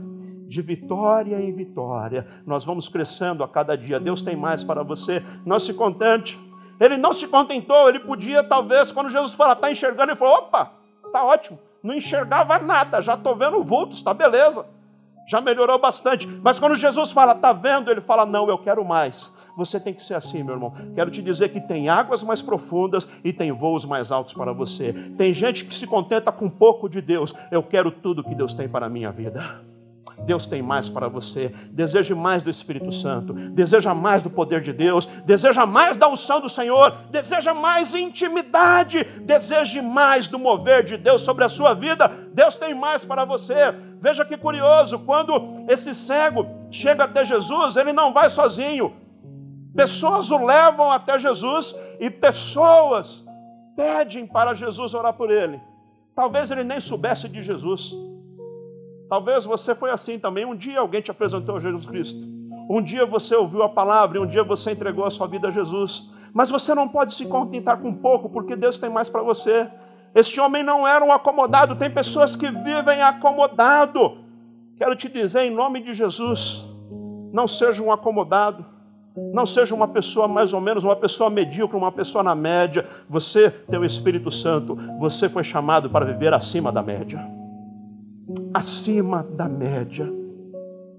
[0.48, 2.28] de vitória em vitória.
[2.46, 4.00] Nós vamos crescendo a cada dia.
[4.00, 5.24] Deus tem mais para você.
[5.46, 6.38] Não se contente
[6.80, 10.72] ele não se contentou, ele podia, talvez, quando Jesus fala, está enxergando, ele falou: opa,
[11.06, 11.60] está ótimo.
[11.84, 14.66] Não enxergava nada, já estou vendo vultos, está beleza.
[15.28, 16.26] Já melhorou bastante.
[16.26, 19.32] Mas quando Jesus fala, está vendo, ele fala: não, eu quero mais.
[19.56, 20.74] Você tem que ser assim, meu irmão.
[20.96, 24.94] Quero te dizer que tem águas mais profundas e tem voos mais altos para você.
[25.18, 27.36] Tem gente que se contenta com pouco de Deus.
[27.52, 29.62] Eu quero tudo que Deus tem para a minha vida.
[30.26, 31.54] Deus tem mais para você.
[31.72, 36.40] Deseje mais do Espírito Santo, deseja mais do poder de Deus, deseja mais da unção
[36.40, 42.08] do Senhor, deseja mais intimidade, deseje mais do mover de Deus sobre a sua vida.
[42.34, 43.74] Deus tem mais para você.
[44.02, 48.94] Veja que curioso, quando esse cego chega até Jesus, ele não vai sozinho.
[49.76, 53.26] Pessoas o levam até Jesus e pessoas
[53.76, 55.60] pedem para Jesus orar por ele.
[56.16, 57.94] Talvez ele nem soubesse de Jesus.
[59.10, 60.46] Talvez você foi assim também.
[60.46, 62.20] Um dia alguém te apresentou a Jesus Cristo.
[62.70, 65.52] Um dia você ouviu a palavra e um dia você entregou a sua vida a
[65.52, 66.08] Jesus.
[66.32, 69.68] Mas você não pode se contentar com pouco, porque Deus tem mais para você.
[70.14, 74.20] Este homem não era um acomodado, tem pessoas que vivem acomodado.
[74.78, 76.64] Quero te dizer, em nome de Jesus,
[77.34, 78.64] não seja um acomodado,
[79.34, 82.88] não seja uma pessoa mais ou menos, uma pessoa medíocre, uma pessoa na média.
[83.10, 87.39] Você tem o Espírito Santo, você foi chamado para viver acima da média
[88.54, 90.12] acima da média.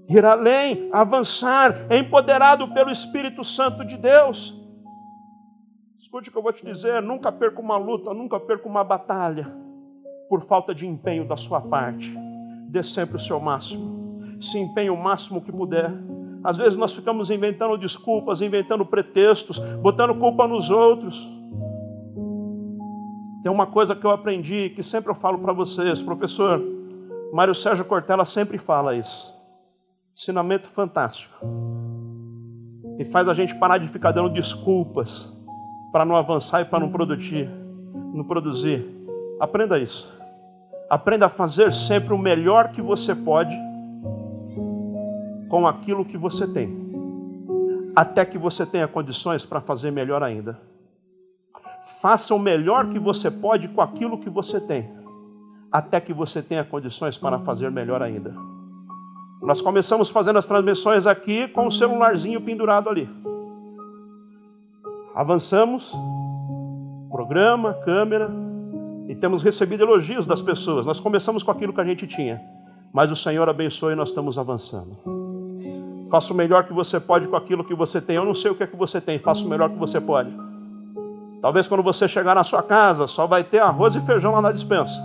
[0.09, 4.53] Ir além, avançar, é empoderado pelo Espírito Santo de Deus.
[5.97, 9.49] Escute o que eu vou te dizer: nunca perca uma luta, nunca perca uma batalha
[10.27, 12.13] por falta de empenho da sua parte.
[12.67, 15.91] Dê sempre o seu máximo, se empenhe o máximo que puder.
[16.43, 21.15] Às vezes nós ficamos inventando desculpas, inventando pretextos, botando culpa nos outros.
[23.43, 26.80] Tem uma coisa que eu aprendi que sempre eu falo para vocês, professor.
[27.31, 29.33] Mário Sérgio Cortella sempre fala isso.
[30.13, 31.33] Ensinamento fantástico.
[32.99, 35.31] E faz a gente parar de ficar dando desculpas
[35.93, 37.49] para não avançar e para não produzir,
[38.13, 38.85] não produzir.
[39.39, 40.13] Aprenda isso.
[40.89, 43.55] Aprenda a fazer sempre o melhor que você pode
[45.49, 46.81] com aquilo que você tem.
[47.95, 50.59] Até que você tenha condições para fazer melhor ainda.
[52.01, 55.00] Faça o melhor que você pode com aquilo que você tem
[55.71, 58.35] até que você tenha condições para fazer melhor ainda.
[59.41, 63.09] Nós começamos fazendo as transmissões aqui com o celularzinho pendurado ali.
[65.15, 65.91] Avançamos,
[67.09, 68.29] programa, câmera,
[69.07, 70.85] e temos recebido elogios das pessoas.
[70.85, 72.39] Nós começamos com aquilo que a gente tinha,
[72.93, 74.97] mas o Senhor abençoe e nós estamos avançando.
[76.09, 78.17] Faça o melhor que você pode com aquilo que você tem.
[78.17, 80.31] Eu não sei o que é que você tem, faça o melhor que você pode.
[81.41, 84.51] Talvez quando você chegar na sua casa, só vai ter arroz e feijão lá na
[84.51, 85.01] dispensa.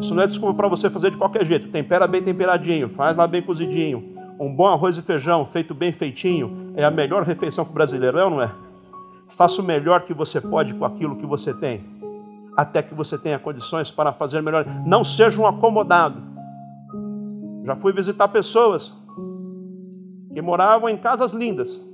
[0.00, 1.68] Isso não é desculpa para você fazer de qualquer jeito.
[1.68, 4.16] Tempera bem temperadinho, faz lá bem cozidinho.
[4.38, 8.18] Um bom arroz e feijão feito bem feitinho é a melhor refeição para o brasileiro,
[8.18, 8.52] é ou não é?
[9.28, 11.80] Faça o melhor que você pode com aquilo que você tem,
[12.56, 14.64] até que você tenha condições para fazer melhor.
[14.86, 16.22] Não seja um acomodado.
[17.64, 18.94] Já fui visitar pessoas
[20.32, 21.84] que moravam em casas lindas,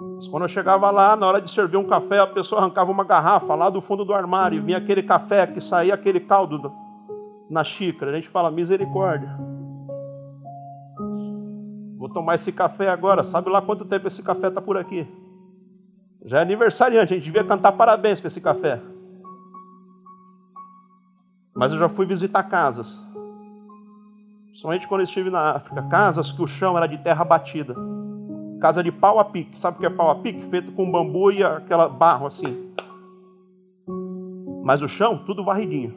[0.00, 3.04] Mas quando eu chegava lá, na hora de servir um café, a pessoa arrancava uma
[3.04, 6.72] garrafa lá do fundo do armário, e vinha aquele café que saía aquele caldo
[7.50, 8.12] na xícara.
[8.12, 9.28] A gente fala, misericórdia.
[11.96, 13.24] Vou tomar esse café agora.
[13.24, 15.06] Sabe lá quanto tempo esse café está por aqui?
[16.24, 18.80] Já é aniversariante, a gente devia cantar parabéns para esse café.
[21.54, 23.00] Mas eu já fui visitar casas.
[24.54, 27.74] Somente quando eu estive na África, casas que o chão era de terra batida.
[28.60, 29.58] Casa de pau a pique.
[29.58, 30.48] Sabe o que é pau a pique?
[30.50, 32.72] Feito com bambu e aquela barro assim.
[34.64, 35.94] Mas o chão, tudo varridinho.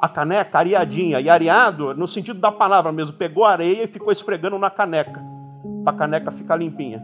[0.00, 1.20] A caneca areadinha.
[1.20, 3.16] E areado, no sentido da palavra mesmo.
[3.16, 5.22] Pegou areia e ficou esfregando na caneca.
[5.84, 7.02] Para a caneca ficar limpinha.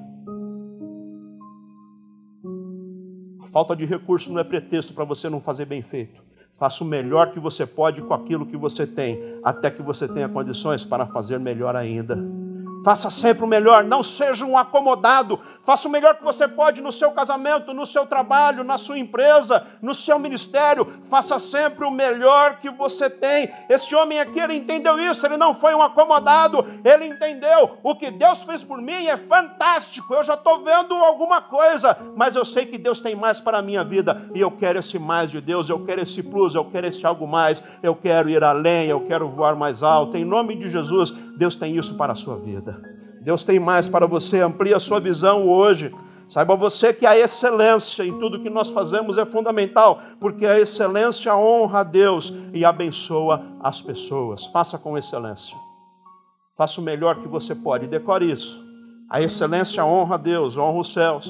[3.53, 6.23] Falta de recurso não é pretexto para você não fazer bem feito.
[6.59, 10.29] Faça o melhor que você pode com aquilo que você tem, até que você tenha
[10.29, 12.19] condições para fazer melhor ainda.
[12.83, 15.39] Faça sempre o melhor, não seja um acomodado.
[15.71, 19.65] Faça o melhor que você pode no seu casamento, no seu trabalho, na sua empresa,
[19.81, 20.95] no seu ministério.
[21.09, 23.49] Faça sempre o melhor que você tem.
[23.69, 27.79] Este homem aqui, ele entendeu isso, ele não foi um acomodado, ele entendeu.
[27.85, 30.13] O que Deus fez por mim é fantástico.
[30.13, 33.63] Eu já estou vendo alguma coisa, mas eu sei que Deus tem mais para a
[33.63, 36.89] minha vida e eu quero esse mais de Deus, eu quero esse plus, eu quero
[36.89, 40.17] esse algo mais, eu quero ir além, eu quero voar mais alto.
[40.17, 42.83] Em nome de Jesus, Deus tem isso para a sua vida.
[43.21, 45.95] Deus tem mais para você, amplie a sua visão hoje.
[46.29, 51.35] Saiba você que a excelência em tudo que nós fazemos é fundamental, porque a excelência
[51.37, 54.47] honra a Deus e abençoa as pessoas.
[54.47, 55.57] Faça com excelência.
[56.57, 57.87] Faça o melhor que você pode.
[57.87, 58.65] Decore isso.
[59.09, 61.29] A excelência honra a Deus, honra os céus.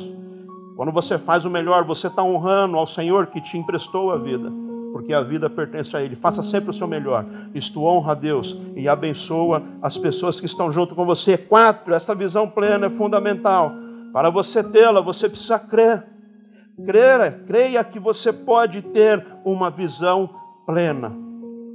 [0.77, 4.70] Quando você faz o melhor, você está honrando ao Senhor que te emprestou a vida
[4.93, 6.17] porque a vida pertence a Ele.
[6.17, 7.25] Faça sempre o seu melhor.
[7.55, 11.39] Isto honra a Deus e abençoa as pessoas que estão junto com você.
[11.39, 13.73] Quatro, essa visão plena é fundamental.
[14.13, 16.05] Para você tê-la, você precisa crer.
[16.85, 20.31] Creia, creia que você pode ter uma visão
[20.65, 21.13] plena,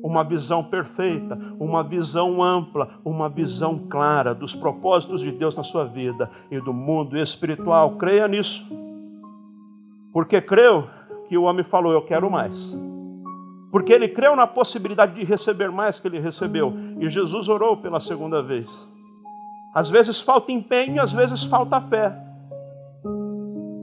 [0.04, 5.86] uma visão perfeita, uma visão ampla, uma visão clara dos propósitos de Deus na sua
[5.86, 7.97] vida e do mundo espiritual.
[7.97, 8.65] Creia nisso.
[10.12, 10.88] Porque creu
[11.30, 12.75] que o homem falou: Eu quero mais
[13.75, 16.73] porque ele creu na possibilidade de receber mais que ele recebeu.
[16.97, 18.69] E Jesus orou pela segunda vez.
[19.73, 22.15] Às vezes falta empenho, às vezes falta fé.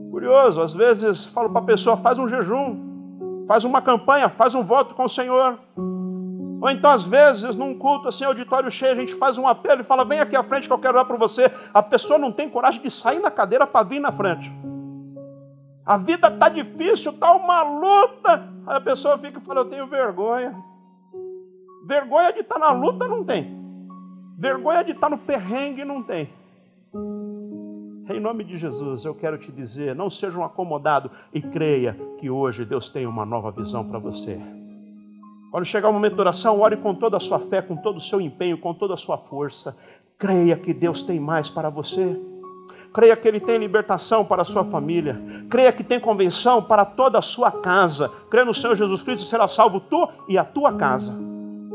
[0.09, 4.63] Curioso, às vezes falo para a pessoa: faz um jejum, faz uma campanha, faz um
[4.63, 5.59] voto com o Senhor.
[6.59, 9.83] Ou então, às vezes, num culto assim, auditório cheio, a gente faz um apelo e
[9.83, 11.51] fala: vem aqui à frente que eu quero orar por você.
[11.71, 14.51] A pessoa não tem coragem de sair da cadeira para vir na frente.
[15.85, 18.49] A vida está difícil, está uma luta.
[18.65, 20.55] Aí a pessoa fica e fala: Eu tenho vergonha.
[21.85, 23.61] Vergonha de estar tá na luta não tem.
[24.37, 26.29] Vergonha de estar tá no perrengue não tem.
[28.09, 32.29] Em nome de Jesus, eu quero te dizer: não seja um acomodado e creia que
[32.29, 34.39] hoje Deus tem uma nova visão para você.
[35.51, 38.01] Quando chegar o momento da oração, ore com toda a sua fé, com todo o
[38.01, 39.75] seu empenho, com toda a sua força.
[40.17, 42.19] Creia que Deus tem mais para você.
[42.93, 45.19] Creia que Ele tem libertação para a sua família.
[45.49, 48.11] Creia que tem convenção para toda a sua casa.
[48.29, 51.11] Creia no Senhor Jesus Cristo será salvo tu e a tua casa.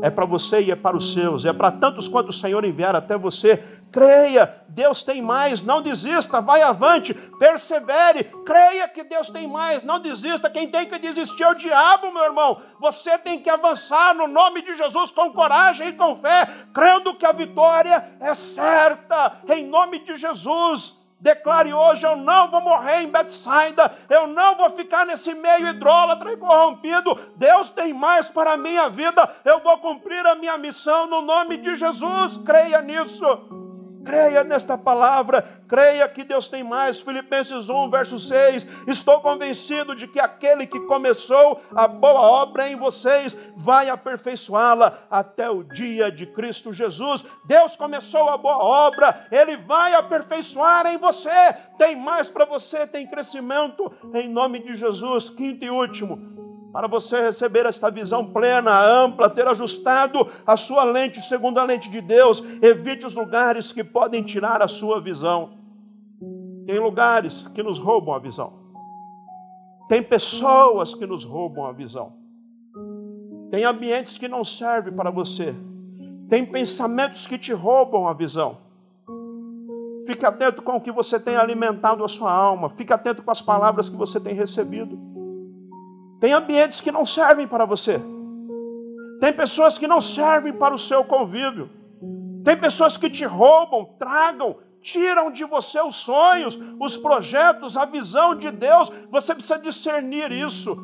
[0.01, 1.43] É para você e é para os seus.
[1.43, 3.61] É para tantos quanto o Senhor enviar até você.
[3.91, 9.99] Creia, Deus tem mais, não desista, vai avante, persevere, creia que Deus tem mais, não
[9.99, 10.47] desista.
[10.47, 12.61] Quem tem que desistir é o diabo, meu irmão.
[12.79, 17.25] Você tem que avançar no nome de Jesus com coragem e com fé, crendo que
[17.25, 20.98] a vitória é certa, em nome de Jesus.
[21.19, 26.31] Declare hoje: eu não vou morrer em Betsaida, eu não vou ficar nesse meio hidrólatra
[26.31, 27.19] e corrompido.
[27.35, 31.57] Deus tem mais para a minha vida, eu vou cumprir a minha missão no nome
[31.57, 32.37] de Jesus.
[32.45, 33.58] Creia nisso.
[34.05, 36.99] Creia nesta palavra, creia que Deus tem mais.
[36.99, 38.65] Filipenses 1, verso 6.
[38.87, 45.49] Estou convencido de que aquele que começou a boa obra em vocês vai aperfeiçoá-la até
[45.49, 47.25] o dia de Cristo Jesus.
[47.45, 51.53] Deus começou a boa obra, ele vai aperfeiçoar em você.
[51.77, 55.29] Tem mais para você, tem crescimento em nome de Jesus.
[55.29, 61.21] Quinto e último, para você receber esta visão plena, ampla, ter ajustado a sua lente
[61.21, 65.57] segundo a lente de Deus, evite os lugares que podem tirar a sua visão.
[66.67, 68.53] Tem lugares que nos roubam a visão.
[69.87, 72.13] Tem pessoas que nos roubam a visão.
[73.49, 75.55] Tem ambientes que não servem para você.
[76.29, 78.57] Tem pensamentos que te roubam a visão.
[80.05, 82.69] Fique atento com o que você tem alimentado a sua alma.
[82.69, 85.08] Fique atento com as palavras que você tem recebido.
[86.19, 87.99] Tem ambientes que não servem para você.
[89.19, 91.69] Tem pessoas que não servem para o seu convívio.
[92.43, 98.35] Tem pessoas que te roubam, tragam, tiram de você os sonhos, os projetos, a visão
[98.35, 98.89] de Deus.
[99.09, 100.77] Você precisa discernir isso.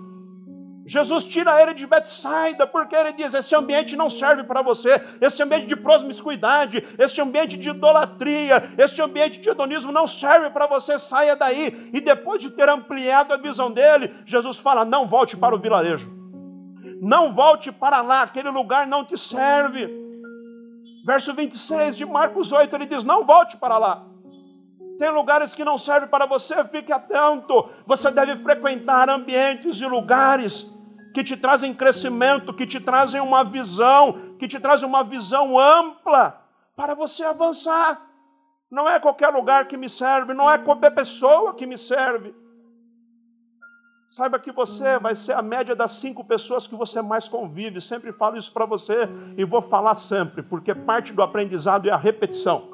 [0.88, 5.41] Jesus tira ele de Betsaida, porque ele diz: esse ambiente não serve para você, esse
[5.41, 11.00] ambiente de promiscuidade, esse ambiente de idolatria, esse ambiente de hedonismo não serve para você,
[11.00, 11.89] saia daí.
[11.91, 16.08] E depois de ter ampliado a visão dele, Jesus fala: não volte para o vilarejo,
[17.02, 19.89] não volte para lá, aquele lugar não te serve.
[21.04, 24.06] Verso 26 de Marcos 8, ele diz: não volte para lá.
[25.00, 27.69] Tem lugares que não servem para você, fique atento.
[27.88, 30.75] Você deve frequentar ambientes e lugares
[31.15, 36.41] que te trazem crescimento, que te trazem uma visão, que te trazem uma visão ampla
[36.75, 38.06] para você avançar.
[38.69, 42.36] Não é qualquer lugar que me serve, não é qualquer pessoa que me serve.
[44.11, 47.80] Saiba que você vai ser a média das cinco pessoas que você mais convive.
[47.80, 49.07] Sempre falo isso para você
[49.38, 52.68] e vou falar sempre, porque parte do aprendizado é a repetição.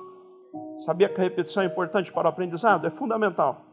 [0.83, 2.87] Sabia que a repetição é importante para o aprendizado?
[2.87, 3.70] É fundamental.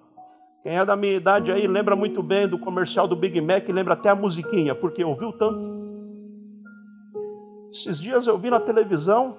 [0.69, 3.95] Quem é da minha idade aí lembra muito bem do comercial do Big Mac, lembra
[3.95, 5.59] até a musiquinha, porque ouviu tanto.
[7.73, 9.35] Esses dias eu vi na televisão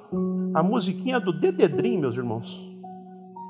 [0.55, 2.59] a musiquinha do Dededrim, meus irmãos.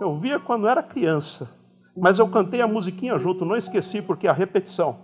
[0.01, 1.49] Eu via quando era criança,
[1.95, 4.97] mas eu cantei a musiquinha junto, não esqueci porque a repetição.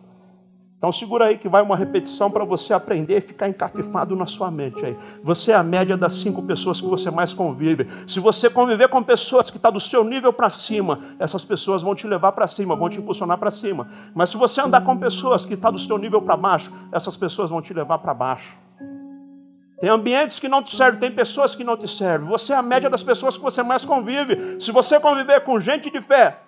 [0.85, 4.51] Então segura aí que vai uma repetição para você aprender e ficar encafifado na sua
[4.51, 4.95] mente aí.
[5.23, 7.87] Você é a média das cinco pessoas que você mais convive.
[8.05, 11.81] Se você conviver com pessoas que estão tá do seu nível para cima, essas pessoas
[11.81, 13.87] vão te levar para cima, vão te impulsionar para cima.
[14.13, 17.15] Mas se você andar com pessoas que estão tá do seu nível para baixo, essas
[17.15, 18.55] pessoas vão te levar para baixo.
[19.81, 22.29] Tem ambientes que não te servem, tem pessoas que não te servem.
[22.29, 24.61] Você é a média das pessoas que você mais convive.
[24.61, 26.41] Se você conviver com gente de fé,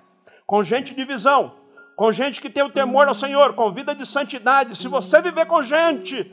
[0.45, 1.53] com gente de visão,
[1.97, 4.77] com gente que tem o temor ao Senhor, com vida de santidade.
[4.77, 6.31] Se você viver com gente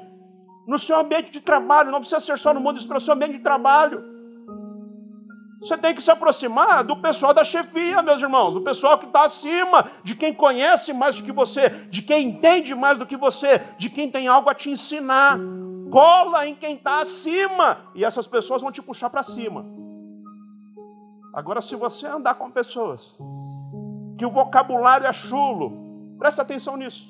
[0.69, 3.43] no seu ambiente de trabalho, não precisa ser só no mundo, no seu ambiente de
[3.43, 4.05] trabalho.
[5.63, 9.25] Você tem que se aproximar do pessoal da chefia, meus irmãos, do pessoal que está
[9.25, 13.59] acima, de quem conhece mais do que você, de quem entende mais do que você,
[13.79, 15.39] de quem tem algo a te ensinar.
[15.91, 19.65] Cola em quem está acima, e essas pessoas vão te puxar para cima.
[21.33, 23.17] Agora, se você andar com pessoas
[24.25, 26.17] que o vocabulário é chulo.
[26.19, 27.07] Presta atenção nisso.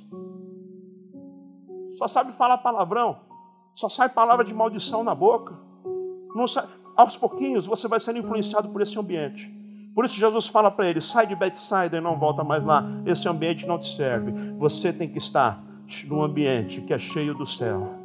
[1.97, 3.19] Só sabe falar palavrão,
[3.77, 5.55] só sai palavra de maldição na boca.
[6.49, 6.67] Sai...
[6.97, 9.49] Aos pouquinhos você vai sendo influenciado por esse ambiente.
[9.95, 12.85] Por isso Jesus fala para ele: sai de Bethsaida e não volta mais lá.
[13.07, 14.33] Esse ambiente não te serve.
[14.59, 15.63] Você tem que estar
[16.07, 18.04] num ambiente que é cheio do céu.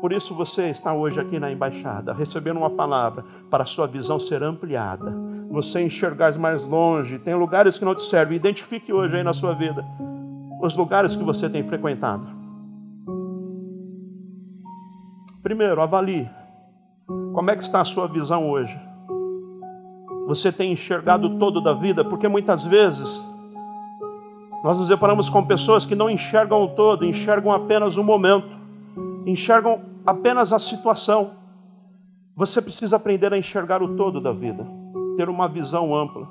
[0.00, 4.20] Por isso você está hoje aqui na embaixada, recebendo uma palavra para a sua visão
[4.20, 5.12] ser ampliada
[5.50, 7.18] você enxergar mais longe.
[7.18, 8.36] Tem lugares que não te servem.
[8.36, 9.84] Identifique hoje aí na sua vida
[10.60, 12.26] os lugares que você tem frequentado.
[15.42, 16.28] Primeiro, avalie
[17.32, 18.78] como é que está a sua visão hoje.
[20.26, 23.24] Você tem enxergado todo da vida, porque muitas vezes
[24.64, 28.48] nós nos deparamos com pessoas que não enxergam o todo, enxergam apenas o momento,
[29.26, 31.32] enxergam apenas a situação.
[32.34, 34.66] Você precisa aprender a enxergar o todo da vida
[35.16, 36.28] ter uma visão ampla.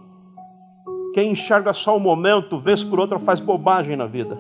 [1.14, 4.38] Quem enxerga só o momento, vez por outra, faz bobagem na vida.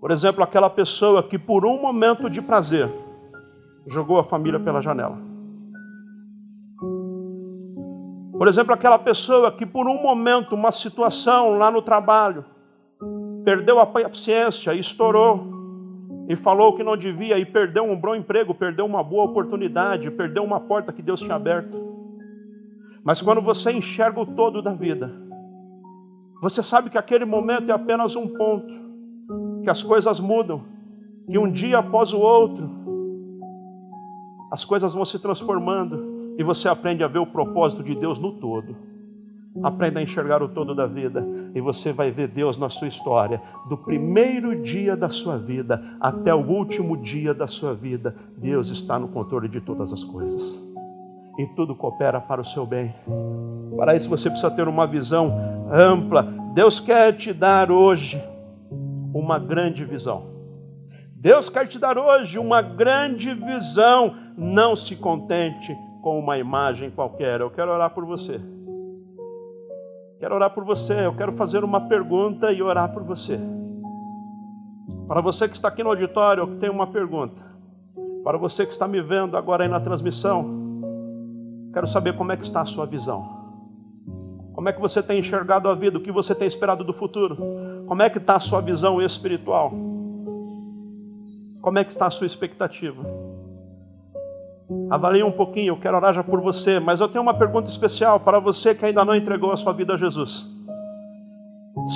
[0.00, 2.88] Por exemplo, aquela pessoa que por um momento de prazer
[3.86, 5.16] jogou a família pela janela.
[8.36, 12.44] Por exemplo, aquela pessoa que por um momento, uma situação lá no trabalho,
[13.44, 15.57] perdeu a paciência e estourou
[16.28, 20.44] e falou que não devia e perdeu um bom emprego, perdeu uma boa oportunidade, perdeu
[20.44, 21.88] uma porta que Deus tinha aberto.
[23.02, 25.10] Mas quando você enxerga o todo da vida,
[26.42, 28.68] você sabe que aquele momento é apenas um ponto,
[29.64, 30.60] que as coisas mudam,
[31.26, 32.68] que um dia após o outro,
[34.52, 38.32] as coisas vão se transformando e você aprende a ver o propósito de Deus no
[38.32, 38.87] todo.
[39.62, 43.40] Aprenda a enxergar o todo da vida e você vai ver Deus na sua história,
[43.68, 48.14] do primeiro dia da sua vida até o último dia da sua vida.
[48.36, 50.68] Deus está no controle de todas as coisas
[51.38, 52.92] e tudo coopera para o seu bem.
[53.76, 55.32] Para isso você precisa ter uma visão
[55.72, 56.22] ampla.
[56.52, 58.20] Deus quer te dar hoje
[59.14, 60.26] uma grande visão.
[61.14, 64.16] Deus quer te dar hoje uma grande visão.
[64.36, 67.40] Não se contente com uma imagem qualquer.
[67.40, 68.40] Eu quero orar por você.
[70.18, 71.06] Quero orar por você.
[71.06, 73.38] Eu quero fazer uma pergunta e orar por você.
[75.06, 77.42] Para você que está aqui no auditório, eu tenho uma pergunta.
[78.24, 80.58] Para você que está me vendo agora aí na transmissão,
[81.72, 83.36] Quero saber como é que está a sua visão.
[84.52, 85.98] Como é que você tem enxergado a vida?
[85.98, 87.36] O que você tem esperado do futuro?
[87.86, 89.70] Como é que está a sua visão espiritual?
[91.60, 93.04] Como é que está a sua expectativa?
[94.90, 98.20] Avalie um pouquinho, eu quero orar já por você, mas eu tenho uma pergunta especial
[98.20, 100.46] para você que ainda não entregou a sua vida a Jesus.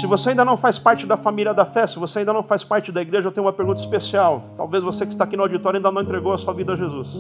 [0.01, 2.65] Se você ainda não faz parte da família da fé, se você ainda não faz
[2.65, 4.43] parte da igreja, eu tenho uma pergunta especial.
[4.57, 7.15] Talvez você que está aqui no auditório ainda não entregou a sua vida a Jesus.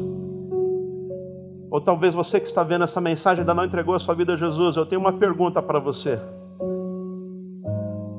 [1.71, 4.37] Ou talvez você que está vendo essa mensagem ainda não entregou a sua vida a
[4.37, 4.77] Jesus.
[4.77, 6.19] Eu tenho uma pergunta para você.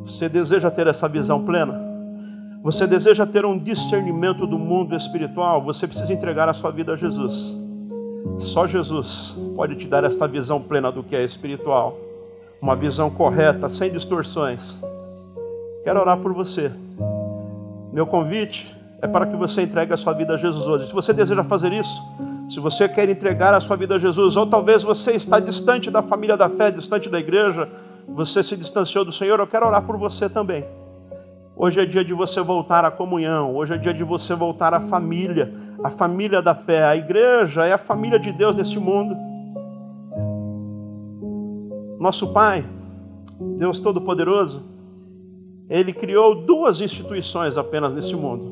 [0.06, 1.93] Você deseja ter essa visão plena?
[2.64, 5.62] Você deseja ter um discernimento do mundo espiritual?
[5.64, 7.54] Você precisa entregar a sua vida a Jesus.
[8.40, 12.00] Só Jesus pode te dar esta visão plena do que é espiritual.
[12.62, 14.78] Uma visão correta, sem distorções.
[15.84, 16.72] Quero orar por você.
[17.92, 20.88] Meu convite é para que você entregue a sua vida a Jesus hoje.
[20.88, 22.02] Se você deseja fazer isso,
[22.50, 26.02] se você quer entregar a sua vida a Jesus, ou talvez você está distante da
[26.02, 27.68] família da fé, distante da igreja,
[28.08, 30.64] você se distanciou do Senhor, eu quero orar por você também.
[31.56, 34.80] Hoje é dia de você voltar à comunhão, hoje é dia de você voltar à
[34.80, 36.84] família, a família da fé.
[36.84, 39.16] A igreja é a família de Deus nesse mundo.
[42.00, 42.66] Nosso Pai,
[43.58, 44.64] Deus Todo-Poderoso,
[45.70, 48.52] Ele criou duas instituições apenas nesse mundo.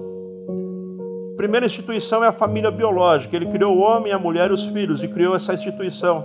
[1.34, 3.36] A primeira instituição é a família biológica.
[3.36, 6.24] Ele criou o homem, a mulher e os filhos e criou essa instituição,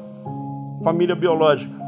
[0.84, 1.86] família biológica.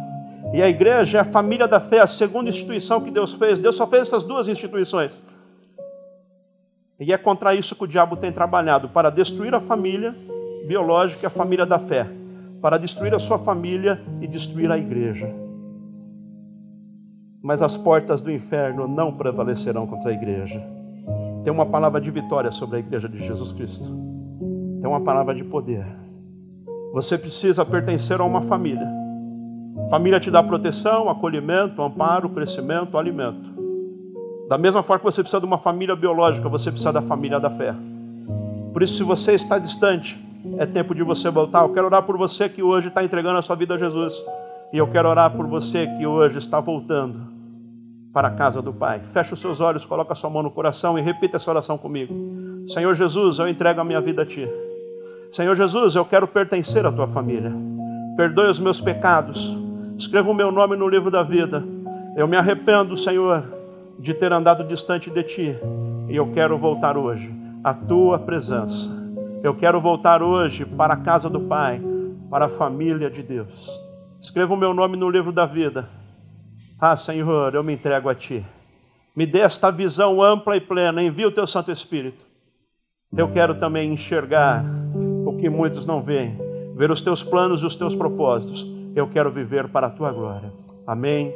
[0.52, 3.58] E a igreja é a família da fé, a segunda instituição que Deus fez.
[3.58, 5.20] Deus só fez essas duas instituições.
[6.98, 10.14] E é contra isso que o diabo tem trabalhado para destruir a família
[10.66, 12.06] biológica e a família da fé,
[12.60, 15.32] para destruir a sua família e destruir a igreja.
[17.42, 20.60] Mas as portas do inferno não prevalecerão contra a igreja.
[21.44, 23.84] Tem uma palavra de vitória sobre a igreja de Jesus Cristo.
[24.80, 25.86] Tem uma palavra de poder.
[26.92, 28.97] Você precisa pertencer a uma família.
[29.90, 33.58] Família te dá proteção, acolhimento, amparo, crescimento, alimento.
[34.48, 37.50] Da mesma forma que você precisa de uma família biológica, você precisa da família da
[37.50, 37.74] fé.
[38.72, 40.18] Por isso, se você está distante,
[40.56, 41.62] é tempo de você voltar.
[41.62, 44.14] Eu quero orar por você que hoje está entregando a sua vida a Jesus.
[44.72, 47.20] E eu quero orar por você que hoje está voltando
[48.12, 49.00] para a casa do Pai.
[49.12, 52.14] Feche os seus olhos, coloque a sua mão no coração e repita essa oração comigo.
[52.68, 54.48] Senhor Jesus, eu entrego a minha vida a Ti.
[55.30, 57.52] Senhor Jesus, eu quero pertencer à Tua família.
[58.16, 59.56] Perdoe os meus pecados.
[59.98, 61.64] Escreva o meu nome no livro da vida.
[62.16, 63.42] Eu me arrependo, Senhor,
[63.98, 65.58] de ter andado distante de Ti.
[66.08, 67.34] E eu quero voltar hoje
[67.64, 68.88] à Tua presença.
[69.42, 71.82] Eu quero voltar hoje para a casa do Pai,
[72.30, 73.68] para a família de Deus.
[74.20, 75.88] Escreva o meu nome no livro da vida.
[76.80, 78.46] Ah, Senhor, eu me entrego a Ti.
[79.16, 81.02] Me dê esta visão ampla e plena.
[81.02, 82.24] Envia o Teu Santo Espírito.
[83.16, 84.64] Eu quero também enxergar
[85.26, 86.38] o que muitos não veem,
[86.76, 88.77] ver os Teus planos e os Teus propósitos.
[88.98, 90.52] Eu quero viver para a Tua glória.
[90.84, 91.32] Amém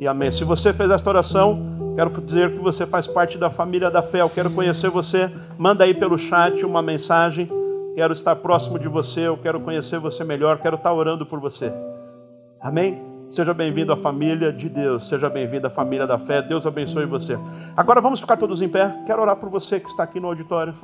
[0.00, 0.32] e amém.
[0.32, 4.22] Se você fez esta oração, quero dizer que você faz parte da família da fé.
[4.22, 5.30] Eu quero conhecer você.
[5.56, 7.48] Manda aí pelo chat uma mensagem.
[7.94, 9.20] Quero estar próximo de você.
[9.20, 10.58] Eu quero conhecer você melhor.
[10.58, 11.72] Quero estar orando por você.
[12.60, 13.00] Amém?
[13.30, 15.08] Seja bem-vindo à família de Deus.
[15.08, 16.42] Seja bem-vindo à família da fé.
[16.42, 17.38] Deus abençoe você.
[17.76, 18.92] Agora vamos ficar todos em pé.
[19.06, 20.74] Quero orar por você que está aqui no auditório.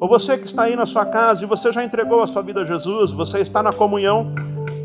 [0.00, 2.62] Ou você que está aí na sua casa e você já entregou a sua vida
[2.62, 4.32] a Jesus, você está na comunhão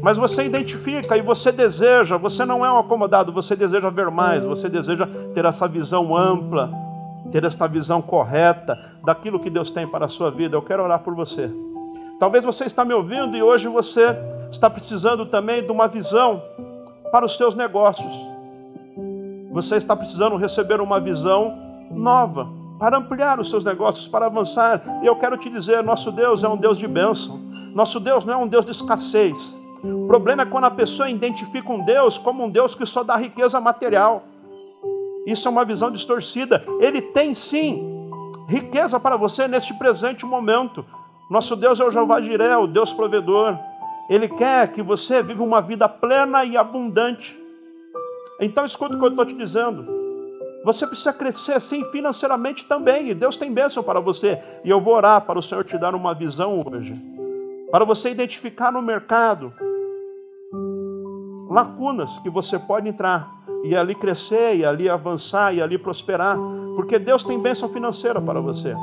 [0.06, 4.44] mas você identifica e você deseja, você não é um acomodado, você deseja ver mais,
[4.44, 6.70] você deseja ter essa visão ampla,
[7.32, 10.56] ter essa visão correta daquilo que Deus tem para a sua vida.
[10.56, 11.50] Eu quero orar por você.
[12.20, 14.16] Talvez você está me ouvindo e hoje você
[14.52, 16.40] está precisando também de uma visão
[17.12, 18.14] para os seus negócios.
[19.54, 21.58] Você está precisando receber uma visão
[21.90, 22.48] nova
[22.78, 24.84] para ampliar os seus negócios, para avançar.
[25.02, 27.40] E eu quero te dizer, nosso Deus é um Deus de bênção.
[27.74, 29.65] Nosso Deus não é um Deus de escassez.
[29.86, 33.16] O problema é quando a pessoa identifica um Deus como um Deus que só dá
[33.16, 34.24] riqueza material.
[35.26, 36.64] Isso é uma visão distorcida.
[36.80, 37.84] Ele tem sim
[38.48, 40.86] riqueza para você neste presente momento.
[41.30, 43.58] Nosso Deus é o Jeová Jiré, o Deus provedor.
[44.10, 47.36] Ele quer que você viva uma vida plena e abundante.
[48.40, 49.86] Então escuta o que eu estou te dizendo.
[50.64, 53.10] Você precisa crescer sim financeiramente também.
[53.10, 54.40] E Deus tem bênção para você.
[54.64, 56.96] E eu vou orar para o Senhor te dar uma visão hoje.
[57.72, 59.52] Para você identificar no mercado
[61.50, 66.38] lacunas que você pode entrar e ali crescer, e ali avançar, e ali prosperar,
[66.76, 68.76] porque Deus tem bênção financeira para você.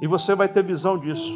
[0.00, 1.32] E você vai ter visão disso.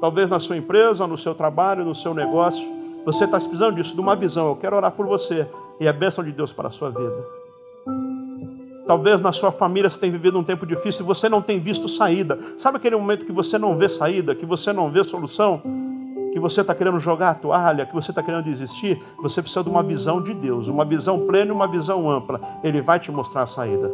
[0.00, 2.64] Talvez na sua empresa, no seu trabalho, no seu negócio.
[3.04, 4.48] Você está precisando disso, de uma visão.
[4.48, 5.46] Eu quero orar por você.
[5.80, 7.24] E é a bênção de Deus para a sua vida.
[8.86, 11.88] Talvez na sua família você tenha vivido um tempo difícil e você não tem visto
[11.88, 12.38] saída.
[12.58, 15.60] Sabe aquele momento que você não vê saída, que você não vê solução?
[16.34, 19.70] Que você está querendo jogar a toalha, que você está querendo desistir, você precisa de
[19.70, 22.40] uma visão de Deus, uma visão plena e uma visão ampla.
[22.64, 23.88] Ele vai te mostrar a saída.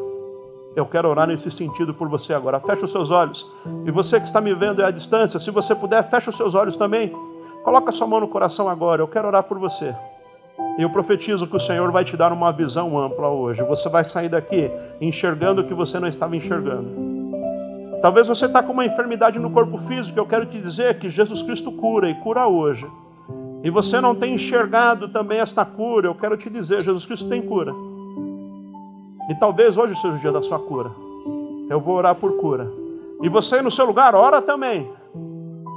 [0.74, 2.58] Eu quero orar nesse sentido por você agora.
[2.58, 3.46] Feche os seus olhos.
[3.84, 6.78] E você que está me vendo à distância, se você puder, feche os seus olhos
[6.78, 7.14] também.
[7.62, 9.02] Coloca sua mão no coração agora.
[9.02, 9.94] Eu quero orar por você.
[10.78, 13.62] Eu profetizo que o Senhor vai te dar uma visão ampla hoje.
[13.64, 17.19] Você vai sair daqui enxergando o que você não estava enxergando.
[18.02, 20.18] Talvez você está com uma enfermidade no corpo físico.
[20.18, 22.86] Eu quero te dizer que Jesus Cristo cura e cura hoje.
[23.62, 26.06] E você não tem enxergado também esta cura.
[26.06, 27.72] Eu quero te dizer, Jesus Cristo tem cura.
[29.28, 30.90] E talvez hoje seja o dia da sua cura.
[31.68, 32.66] Eu vou orar por cura.
[33.22, 34.90] E você no seu lugar, ora também.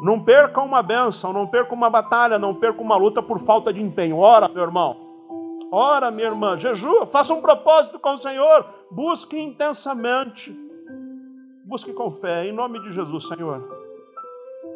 [0.01, 3.81] Não perca uma bênção, não perca uma batalha, não perca uma luta por falta de
[3.81, 4.17] empenho.
[4.17, 4.95] Ora, meu irmão.
[5.69, 6.57] Ora, minha irmã.
[6.57, 8.65] Jejua, faça um propósito com o Senhor.
[8.89, 10.55] Busque intensamente.
[11.73, 13.59] Busque com fé, em nome de Jesus, Senhor.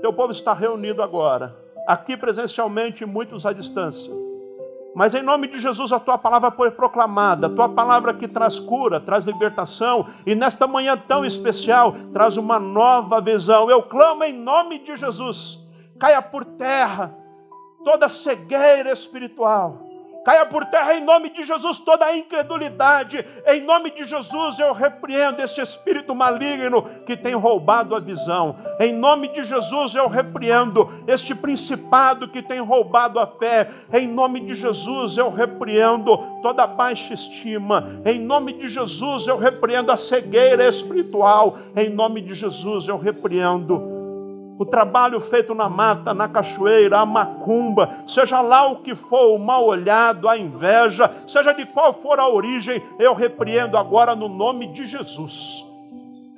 [0.02, 1.56] Teu povo está reunido agora,
[1.88, 4.12] aqui presencialmente, muitos à distância.
[4.96, 8.58] Mas em nome de Jesus, a tua palavra foi proclamada, a tua palavra que traz
[8.58, 13.70] cura, traz libertação, e nesta manhã tão especial, traz uma nova visão.
[13.70, 15.60] Eu clamo em nome de Jesus,
[16.00, 17.16] caia por terra
[17.86, 19.87] toda cegueira espiritual,
[20.28, 23.26] Caia por terra em nome de Jesus toda a incredulidade.
[23.46, 28.58] Em nome de Jesus eu repreendo este espírito maligno que tem roubado a visão.
[28.78, 33.72] Em nome de Jesus eu repreendo este principado que tem roubado a fé.
[33.94, 37.88] Em nome de Jesus eu repreendo toda baixa estima.
[38.04, 41.58] Em nome de Jesus eu repreendo a cegueira espiritual.
[41.74, 43.97] Em nome de Jesus eu repreendo
[44.58, 49.40] o trabalho feito na mata, na cachoeira, a macumba, seja lá o que for, o
[49.40, 54.68] mal olhado, a inveja, seja de qual for a origem, eu repreendo agora no nome
[54.68, 55.64] de Jesus.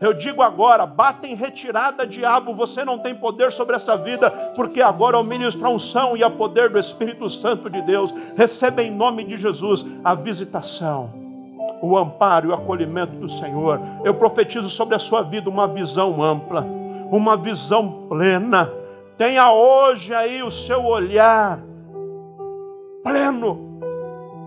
[0.01, 4.81] Eu digo agora, bata em retirada, diabo, você não tem poder sobre essa vida, porque
[4.81, 8.13] agora eu ministro a unção e a poder do Espírito Santo de Deus.
[8.37, 11.09] Receba em nome de Jesus a visitação,
[11.81, 13.79] o amparo e o acolhimento do Senhor.
[14.05, 16.78] Eu profetizo sobre a sua vida uma visão ampla
[17.09, 18.71] uma visão plena.
[19.17, 21.59] Tenha hoje aí o seu olhar
[23.03, 23.68] pleno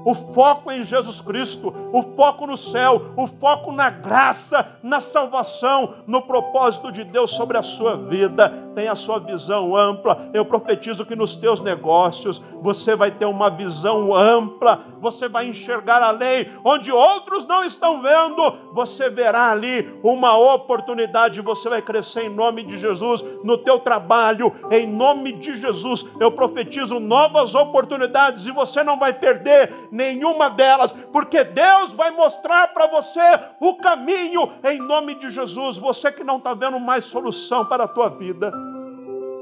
[0.05, 5.95] o foco em Jesus Cristo, o foco no céu, o foco na graça, na salvação,
[6.07, 8.53] no propósito de Deus sobre a sua vida.
[8.75, 10.31] Tenha a sua visão ampla.
[10.33, 16.03] Eu profetizo que nos teus negócios você vai ter uma visão ampla, você vai enxergar
[16.03, 22.25] a lei onde outros não estão vendo, você verá ali uma oportunidade, você vai crescer
[22.25, 26.07] em nome de Jesus no teu trabalho, em nome de Jesus.
[26.21, 32.73] Eu profetizo novas oportunidades e você não vai perder nenhuma delas, porque Deus vai mostrar
[32.73, 33.21] para você
[33.61, 35.77] o caminho em nome de Jesus.
[35.77, 38.51] Você que não está vendo mais solução para a tua vida,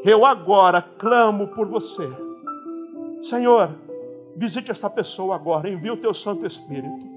[0.05, 2.11] eu agora clamo por você.
[3.23, 3.71] Senhor,
[4.35, 7.11] visite essa pessoa agora, envia o teu Santo Espírito.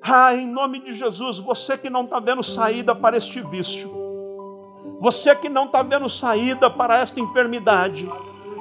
[0.00, 3.90] Ah, em nome de Jesus, você que não está vendo saída para este vício,
[5.00, 8.08] você que não está vendo saída para esta enfermidade,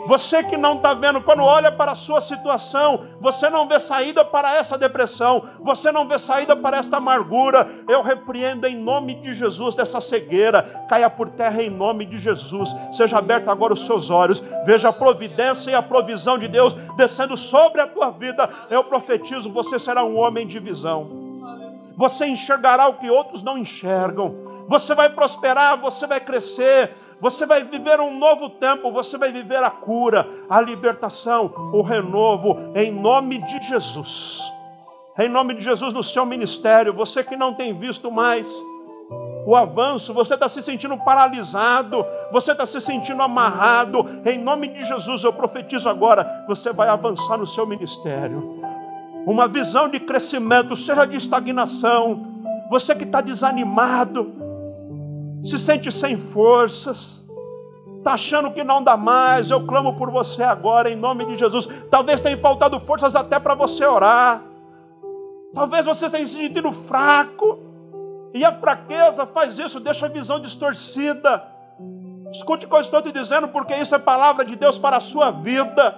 [0.08, 4.26] você que não está vendo, quando olha para a sua situação, você não vê saída
[4.26, 7.70] para essa depressão, você não vê saída para esta amargura.
[7.88, 12.70] Eu repreendo em nome de Jesus dessa cegueira, caia por terra em nome de Jesus.
[12.94, 17.38] Seja aberto agora os seus olhos, veja a providência e a provisão de Deus descendo
[17.38, 18.50] sobre a tua vida.
[18.70, 21.08] Eu profetizo: você será um homem de visão,
[21.96, 24.52] você enxergará o que outros não enxergam.
[24.68, 29.64] Você vai prosperar, você vai crescer, você vai viver um novo tempo, você vai viver
[29.64, 34.42] a cura, a libertação, o renovo, em nome de Jesus.
[35.20, 38.48] Em nome de Jesus no seu ministério, você que não tem visto mais
[39.46, 44.84] o avanço, você está se sentindo paralisado, você está se sentindo amarrado, em nome de
[44.84, 48.60] Jesus eu profetizo agora, você vai avançar no seu ministério.
[49.28, 52.26] Uma visão de crescimento, seja de estagnação,
[52.68, 54.51] você que está desanimado,
[55.44, 57.22] se sente sem forças,
[57.98, 61.68] está achando que não dá mais, eu clamo por você agora, em nome de Jesus.
[61.90, 64.44] Talvez tenha faltado forças até para você orar.
[65.54, 67.60] Talvez você tenha se sentido fraco.
[68.34, 71.44] E a fraqueza faz isso, deixa a visão distorcida.
[72.32, 75.02] Escute o que eu estou te dizendo, porque isso é palavra de Deus para a
[75.02, 75.96] sua vida.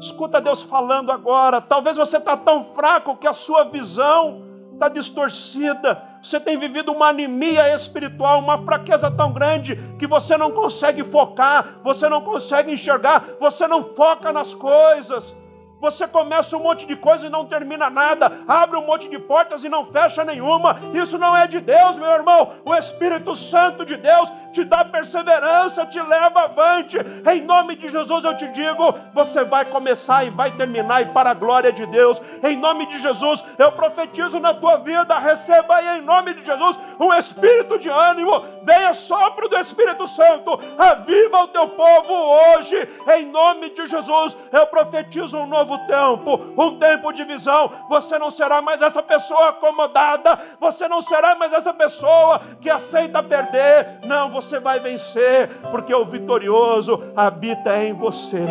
[0.00, 1.60] Escuta Deus falando agora.
[1.60, 4.49] Talvez você está tão fraco que a sua visão
[4.80, 6.02] está distorcida.
[6.22, 11.80] Você tem vivido uma anemia espiritual, uma fraqueza tão grande que você não consegue focar,
[11.84, 15.34] você não consegue enxergar, você não foca nas coisas.
[15.80, 19.64] Você começa um monte de coisa e não termina nada, abre um monte de portas
[19.64, 20.78] e não fecha nenhuma.
[20.92, 22.52] Isso não é de Deus, meu irmão.
[22.64, 26.98] O Espírito Santo de Deus te dá perseverança, te leva avante.
[27.32, 31.30] Em nome de Jesus eu te digo: você vai começar e vai terminar, e para
[31.30, 32.20] a glória de Deus.
[32.42, 36.78] Em nome de Jesus eu profetizo na tua vida, receba aí em nome de Jesus
[36.98, 38.44] um espírito de ânimo.
[38.62, 42.88] Venha sopro do Espírito Santo, aviva o teu povo hoje.
[43.16, 47.70] Em nome de Jesus eu profetizo um novo tempo, um tempo de visão.
[47.88, 53.22] Você não será mais essa pessoa acomodada, você não será mais essa pessoa que aceita
[53.22, 54.00] perder.
[54.04, 58.44] Não, você vai vencer, porque o vitorioso habita em você.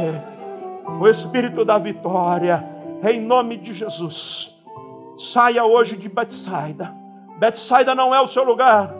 [1.00, 2.64] O Espírito da vitória,
[3.04, 4.56] em nome de Jesus.
[5.18, 6.92] Saia hoje de Betsaida.
[7.38, 8.94] Betsaida não é o seu lugar.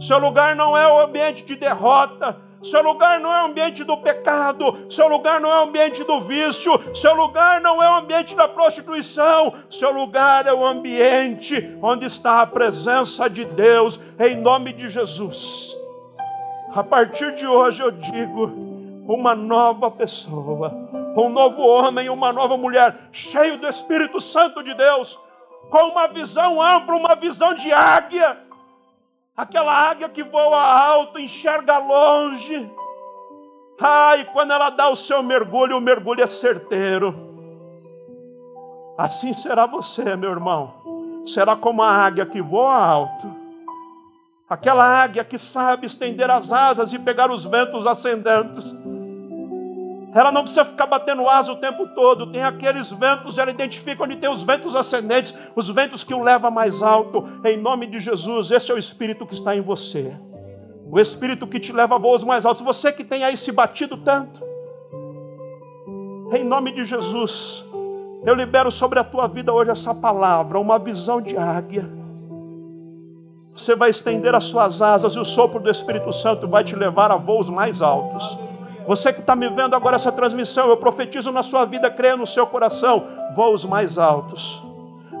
[0.00, 2.36] Seu lugar não é o ambiente de derrota.
[2.62, 6.20] Seu lugar não é o ambiente do pecado, seu lugar não é o ambiente do
[6.20, 12.06] vício, seu lugar não é o ambiente da prostituição, seu lugar é o ambiente onde
[12.06, 15.76] está a presença de Deus, em nome de Jesus.
[16.74, 18.46] A partir de hoje eu digo:
[19.06, 20.72] uma nova pessoa,
[21.16, 25.18] um novo homem, uma nova mulher, cheio do Espírito Santo de Deus,
[25.68, 28.38] com uma visão ampla, uma visão de águia.
[29.36, 32.70] Aquela águia que voa alto, enxerga longe.
[33.80, 37.14] Ai, quando ela dá o seu mergulho, o mergulho é certeiro.
[38.96, 40.74] Assim será você, meu irmão.
[41.26, 43.42] Será como a águia que voa alto.
[44.48, 48.74] Aquela águia que sabe estender as asas e pegar os ventos ascendentes.
[50.14, 52.26] Ela não precisa ficar batendo asa o tempo todo.
[52.26, 56.50] Tem aqueles ventos, ela identifica onde tem os ventos ascendentes, os ventos que o levam
[56.50, 57.24] mais alto.
[57.44, 60.14] Em nome de Jesus, esse é o Espírito que está em você.
[60.90, 62.62] O Espírito que te leva a voos mais altos.
[62.62, 64.42] Você que tem aí se batido tanto.
[66.34, 67.64] Em nome de Jesus,
[68.24, 71.90] eu libero sobre a tua vida hoje essa palavra, uma visão de águia.
[73.54, 77.10] Você vai estender as suas asas e o sopro do Espírito Santo vai te levar
[77.10, 78.51] a voos mais altos.
[78.86, 82.26] Você que está me vendo agora essa transmissão, eu profetizo na sua vida, creia no
[82.26, 83.04] seu coração,
[83.34, 84.60] voos mais altos.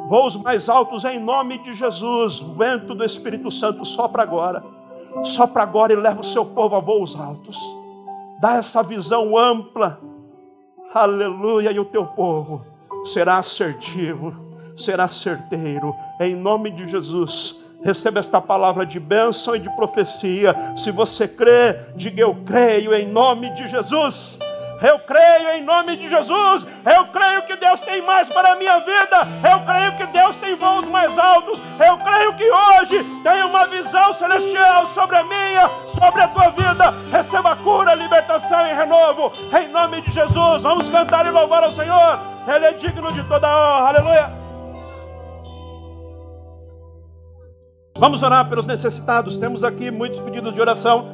[0.08, 2.40] Voos mais altos em nome de Jesus.
[2.56, 4.62] Vento do Espírito Santo sopra agora.
[5.24, 7.58] Sopra agora e leva o seu povo a voos altos.
[8.40, 10.00] Dá essa visão ampla.
[10.92, 12.62] Aleluia, e o teu povo
[13.06, 14.34] será assertivo,
[14.76, 17.61] será certeiro, em nome de Jesus.
[17.84, 20.54] Receba esta palavra de bênção e de profecia.
[20.76, 24.38] Se você crê, diga eu creio em nome de Jesus.
[24.82, 26.66] Eu creio em nome de Jesus.
[26.84, 29.28] Eu creio que Deus tem mais para a minha vida.
[29.48, 31.60] Eu creio que Deus tem voos mais altos.
[31.78, 36.92] Eu creio que hoje tem uma visão celestial sobre a minha, sobre a tua vida.
[37.12, 39.32] Receba cura, libertação e renovo.
[39.56, 40.62] Em nome de Jesus.
[40.62, 42.18] Vamos cantar e louvar ao Senhor.
[42.48, 43.88] Ele é digno de toda honra.
[43.88, 44.41] Aleluia.
[48.02, 49.36] Vamos orar pelos necessitados.
[49.36, 51.06] Temos aqui muitos pedidos de oração.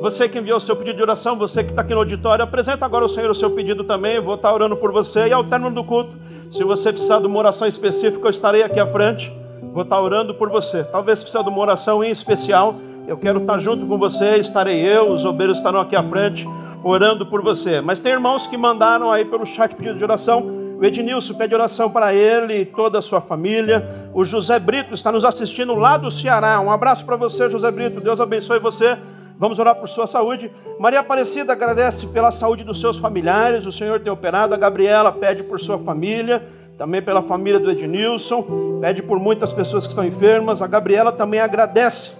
[0.00, 2.84] Você que enviou o seu pedido de oração, você que está aqui no auditório, apresenta
[2.84, 4.14] agora ao Senhor o seu pedido também.
[4.14, 5.26] Eu vou estar orando por você.
[5.26, 6.12] E ao término do culto,
[6.52, 9.32] se você precisar de uma oração específica, eu estarei aqui à frente.
[9.74, 10.84] Vou estar orando por você.
[10.84, 12.76] Talvez precise de uma oração em especial.
[13.08, 14.36] Eu quero estar junto com você.
[14.36, 16.46] Estarei eu, os obreiros estarão aqui à frente
[16.84, 17.80] orando por você.
[17.80, 20.62] Mas tem irmãos que mandaram aí pelo chat pedido de oração.
[20.78, 24.01] O Ednilson pede oração para ele e toda a sua família.
[24.14, 26.60] O José Brito está nos assistindo lá do Ceará.
[26.60, 27.98] Um abraço para você, José Brito.
[27.98, 28.98] Deus abençoe você.
[29.38, 30.50] Vamos orar por sua saúde.
[30.78, 33.64] Maria Aparecida agradece pela saúde dos seus familiares.
[33.64, 34.54] O Senhor tem operado.
[34.54, 36.46] A Gabriela pede por sua família.
[36.76, 38.80] Também pela família do Ednilson.
[38.82, 40.60] Pede por muitas pessoas que estão enfermas.
[40.60, 42.10] A Gabriela também agradece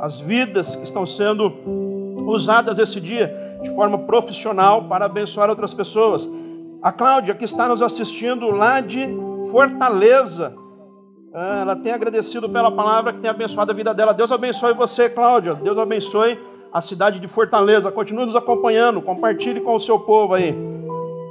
[0.00, 1.52] as vidas que estão sendo
[2.26, 6.26] usadas esse dia de forma profissional para abençoar outras pessoas.
[6.82, 9.06] A Cláudia, que está nos assistindo lá de
[9.50, 10.63] Fortaleza,
[11.34, 14.14] ela tem agradecido pela palavra que tem abençoado a vida dela.
[14.14, 15.54] Deus abençoe você, Cláudia.
[15.56, 16.38] Deus abençoe
[16.72, 17.90] a cidade de Fortaleza.
[17.90, 20.54] Continue nos acompanhando, compartilhe com o seu povo aí.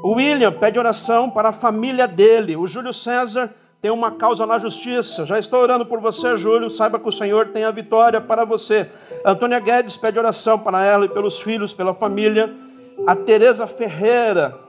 [0.03, 2.57] O William pede oração para a família dele.
[2.57, 3.49] O Júlio César
[3.81, 5.25] tem uma causa na justiça.
[5.25, 6.69] Já estou orando por você, Júlio.
[6.69, 8.89] Saiba que o Senhor tem a vitória para você.
[9.25, 12.53] Antônia Guedes pede oração para ela e pelos filhos, pela família.
[13.07, 14.62] A Tereza Ferreira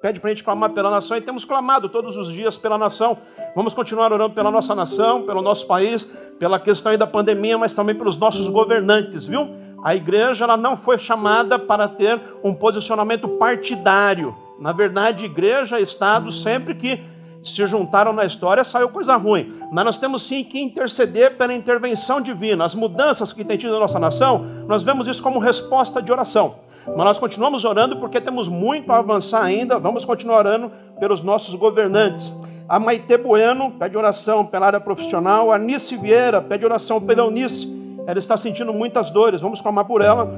[0.00, 3.16] pede para a gente clamar pela nação e temos clamado todos os dias pela nação.
[3.54, 6.04] Vamos continuar orando pela nossa nação, pelo nosso país,
[6.38, 9.48] pela questão aí da pandemia, mas também pelos nossos governantes, viu?
[9.82, 14.34] A igreja ela não foi chamada para ter um posicionamento partidário.
[14.58, 17.00] Na verdade, igreja e Estado, sempre que
[17.42, 19.54] se juntaram na história, saiu coisa ruim.
[19.70, 22.64] Mas nós temos sim que interceder pela intervenção divina.
[22.64, 26.56] As mudanças que tem tido na nossa nação, nós vemos isso como resposta de oração.
[26.86, 29.78] Mas nós continuamos orando porque temos muito a avançar ainda.
[29.78, 30.70] Vamos continuar orando
[31.00, 32.34] pelos nossos governantes.
[32.68, 35.52] A Maite Bueno pede oração pela área profissional.
[35.52, 37.68] A Nice Vieira pede oração pela Eunice.
[38.06, 39.40] Ela está sentindo muitas dores.
[39.40, 40.28] Vamos clamar por ela.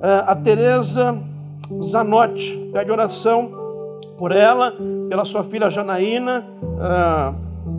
[0.00, 1.18] É, a Tereza
[1.82, 3.62] Zanotti pede oração
[4.18, 4.74] por ela,
[5.08, 6.44] pela sua filha Janaína,
[6.80, 7.32] ah,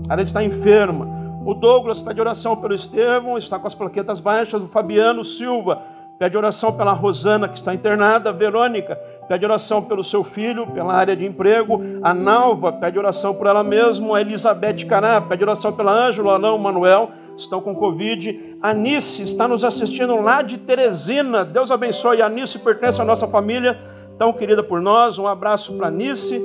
[0.09, 1.07] ela está enferma.
[1.45, 4.61] O Douglas pede oração pelo Estevão, está com as plaquetas baixas.
[4.61, 5.81] O Fabiano Silva
[6.18, 8.32] pede oração pela Rosana, que está internada.
[8.32, 8.95] Verônica
[9.28, 11.82] pede oração pelo seu filho, pela área de emprego.
[12.01, 14.18] A Nalva pede oração por ela mesma.
[14.18, 18.57] A Elizabeth Cará pede oração pela Ângela, Alão, Manuel, estão com Covid.
[18.61, 21.43] Anice está nos assistindo lá de Teresina.
[21.43, 22.22] Deus abençoe.
[22.22, 23.80] A Anice pertence à nossa família
[24.18, 25.18] tão querida por nós.
[25.18, 26.39] Um abraço para a Nice,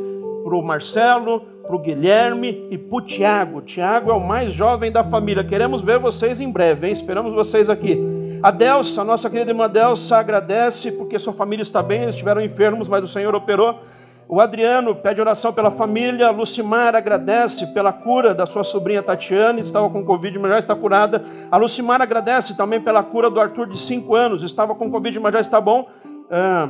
[0.44, 3.60] para o Marcelo, para o Guilherme e para o Tiago.
[3.60, 5.44] Tiago é o mais jovem da família.
[5.44, 6.92] Queremos ver vocês em breve, hein?
[6.92, 8.17] Esperamos vocês aqui.
[8.42, 12.86] A Delsa, nossa querida irmã Delsa, agradece porque sua família está bem, eles estiveram enfermos,
[12.88, 13.80] mas o Senhor operou.
[14.28, 16.28] O Adriano pede oração pela família.
[16.28, 20.76] A Lucimar agradece pela cura da sua sobrinha Tatiane, estava com Covid, mas já está
[20.76, 21.24] curada.
[21.50, 25.32] A Lucimar agradece também pela cura do Arthur, de 5 anos, estava com Covid, mas
[25.32, 25.88] já está bom.
[26.30, 26.68] Ah,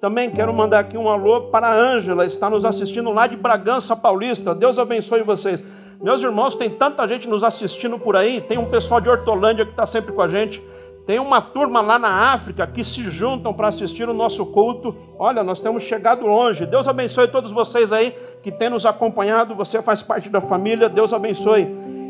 [0.00, 3.94] também quero mandar aqui um alô para a Ângela, está nos assistindo lá de Bragança
[3.94, 4.54] Paulista.
[4.54, 5.62] Deus abençoe vocês.
[6.00, 8.40] Meus irmãos, tem tanta gente nos assistindo por aí.
[8.40, 10.60] Tem um pessoal de Hortolândia que está sempre com a gente.
[11.06, 14.94] Tem uma turma lá na África que se juntam para assistir o nosso culto.
[15.18, 16.64] Olha, nós temos chegado longe.
[16.64, 19.54] Deus abençoe todos vocês aí que têm nos acompanhado.
[19.56, 20.88] Você faz parte da família.
[20.88, 21.66] Deus abençoe.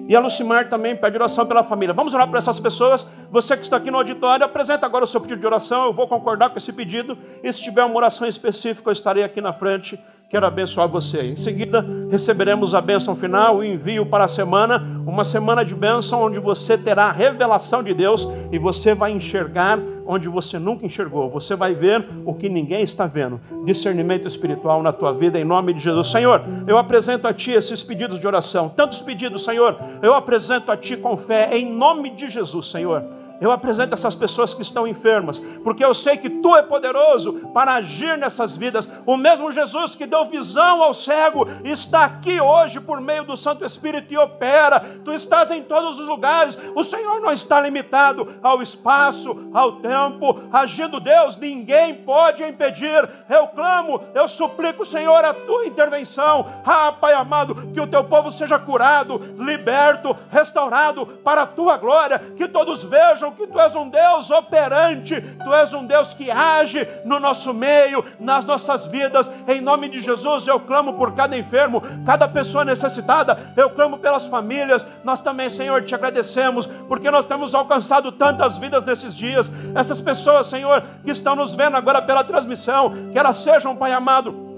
[0.08, 1.94] E a Lucimar também pede oração pela família.
[1.94, 3.06] Vamos orar para essas pessoas.
[3.30, 5.86] Você que está aqui no auditório, apresenta agora o seu pedido de oração.
[5.86, 7.16] Eu vou concordar com esse pedido.
[7.42, 9.98] E se tiver uma oração específica, eu estarei aqui na frente
[10.32, 11.24] Quero abençoar você.
[11.24, 16.22] Em seguida, receberemos a bênção final, o envio para a semana, uma semana de bênção
[16.22, 21.28] onde você terá a revelação de Deus e você vai enxergar onde você nunca enxergou.
[21.28, 23.38] Você vai ver o que ninguém está vendo.
[23.66, 26.10] Discernimento espiritual na tua vida, em nome de Jesus.
[26.10, 28.70] Senhor, eu apresento a Ti esses pedidos de oração.
[28.70, 33.04] Tantos pedidos, Senhor, eu apresento a Ti com fé, em nome de Jesus, Senhor.
[33.42, 37.74] Eu apresento essas pessoas que estão enfermas, porque eu sei que tu é poderoso para
[37.74, 38.88] agir nessas vidas.
[39.04, 43.64] O mesmo Jesus que deu visão ao cego está aqui hoje por meio do Santo
[43.64, 44.78] Espírito e opera.
[45.04, 46.56] Tu estás em todos os lugares.
[46.76, 50.40] O Senhor não está limitado ao espaço, ao tempo.
[50.52, 53.08] Agindo Deus, ninguém pode impedir.
[53.28, 56.48] Eu clamo, eu suplico, Senhor, a tua intervenção.
[56.64, 62.20] Ah, Pai amado, que o teu povo seja curado, liberto, restaurado para a tua glória,
[62.36, 66.86] que todos vejam que tu és um Deus operante, tu és um Deus que age
[67.04, 69.30] no nosso meio, nas nossas vidas.
[69.48, 74.26] Em nome de Jesus, eu clamo por cada enfermo, cada pessoa necessitada, eu clamo pelas
[74.26, 74.84] famílias.
[75.04, 79.50] Nós também, Senhor, te agradecemos, porque nós temos alcançado tantas vidas nesses dias.
[79.74, 84.51] Essas pessoas, Senhor, que estão nos vendo agora pela transmissão, que elas sejam, Pai amado,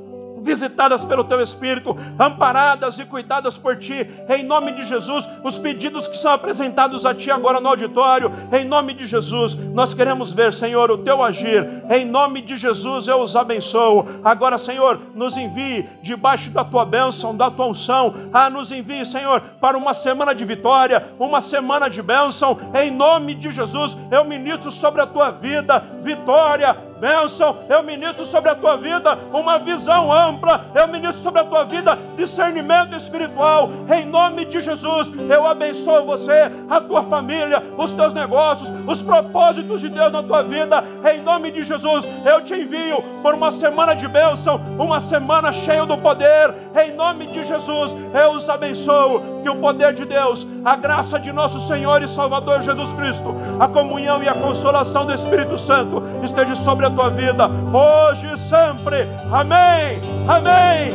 [0.44, 5.26] visitadas pelo teu Espírito, amparadas e cuidadas por ti, em nome de Jesus.
[5.42, 9.94] Os pedidos que são apresentados a ti agora no auditório, em nome de Jesus, nós
[9.94, 14.06] queremos ver, Senhor, o teu agir, em nome de Jesus eu os abençoo.
[14.22, 19.40] Agora, Senhor, nos envie debaixo da tua bênção, da tua unção, ah, nos envie, Senhor,
[19.60, 24.70] para uma semana de vitória, uma semana de bênção, em nome de Jesus, eu ministro
[24.70, 30.64] sobre a tua vida, vitória, bênção, eu ministro sobre a tua vida uma visão ampla,
[30.74, 36.50] eu ministro sobre a tua vida discernimento espiritual, em nome de Jesus, eu abençoo você,
[36.68, 41.50] a tua família, os teus negócios, os propósitos de Deus na tua vida, em nome
[41.50, 46.54] de Jesus, eu te envio por uma semana de bênção, uma semana cheia do poder,
[46.74, 51.30] em nome de Jesus, eu os abençoo, que o poder de Deus, a graça de
[51.32, 56.54] nosso Senhor e Salvador Jesus Cristo, a comunhão e a consolação do Espírito Santo esteja
[56.56, 59.08] sobre a tua vida, hoje e sempre.
[59.30, 60.00] Amém.
[60.28, 60.90] Amém.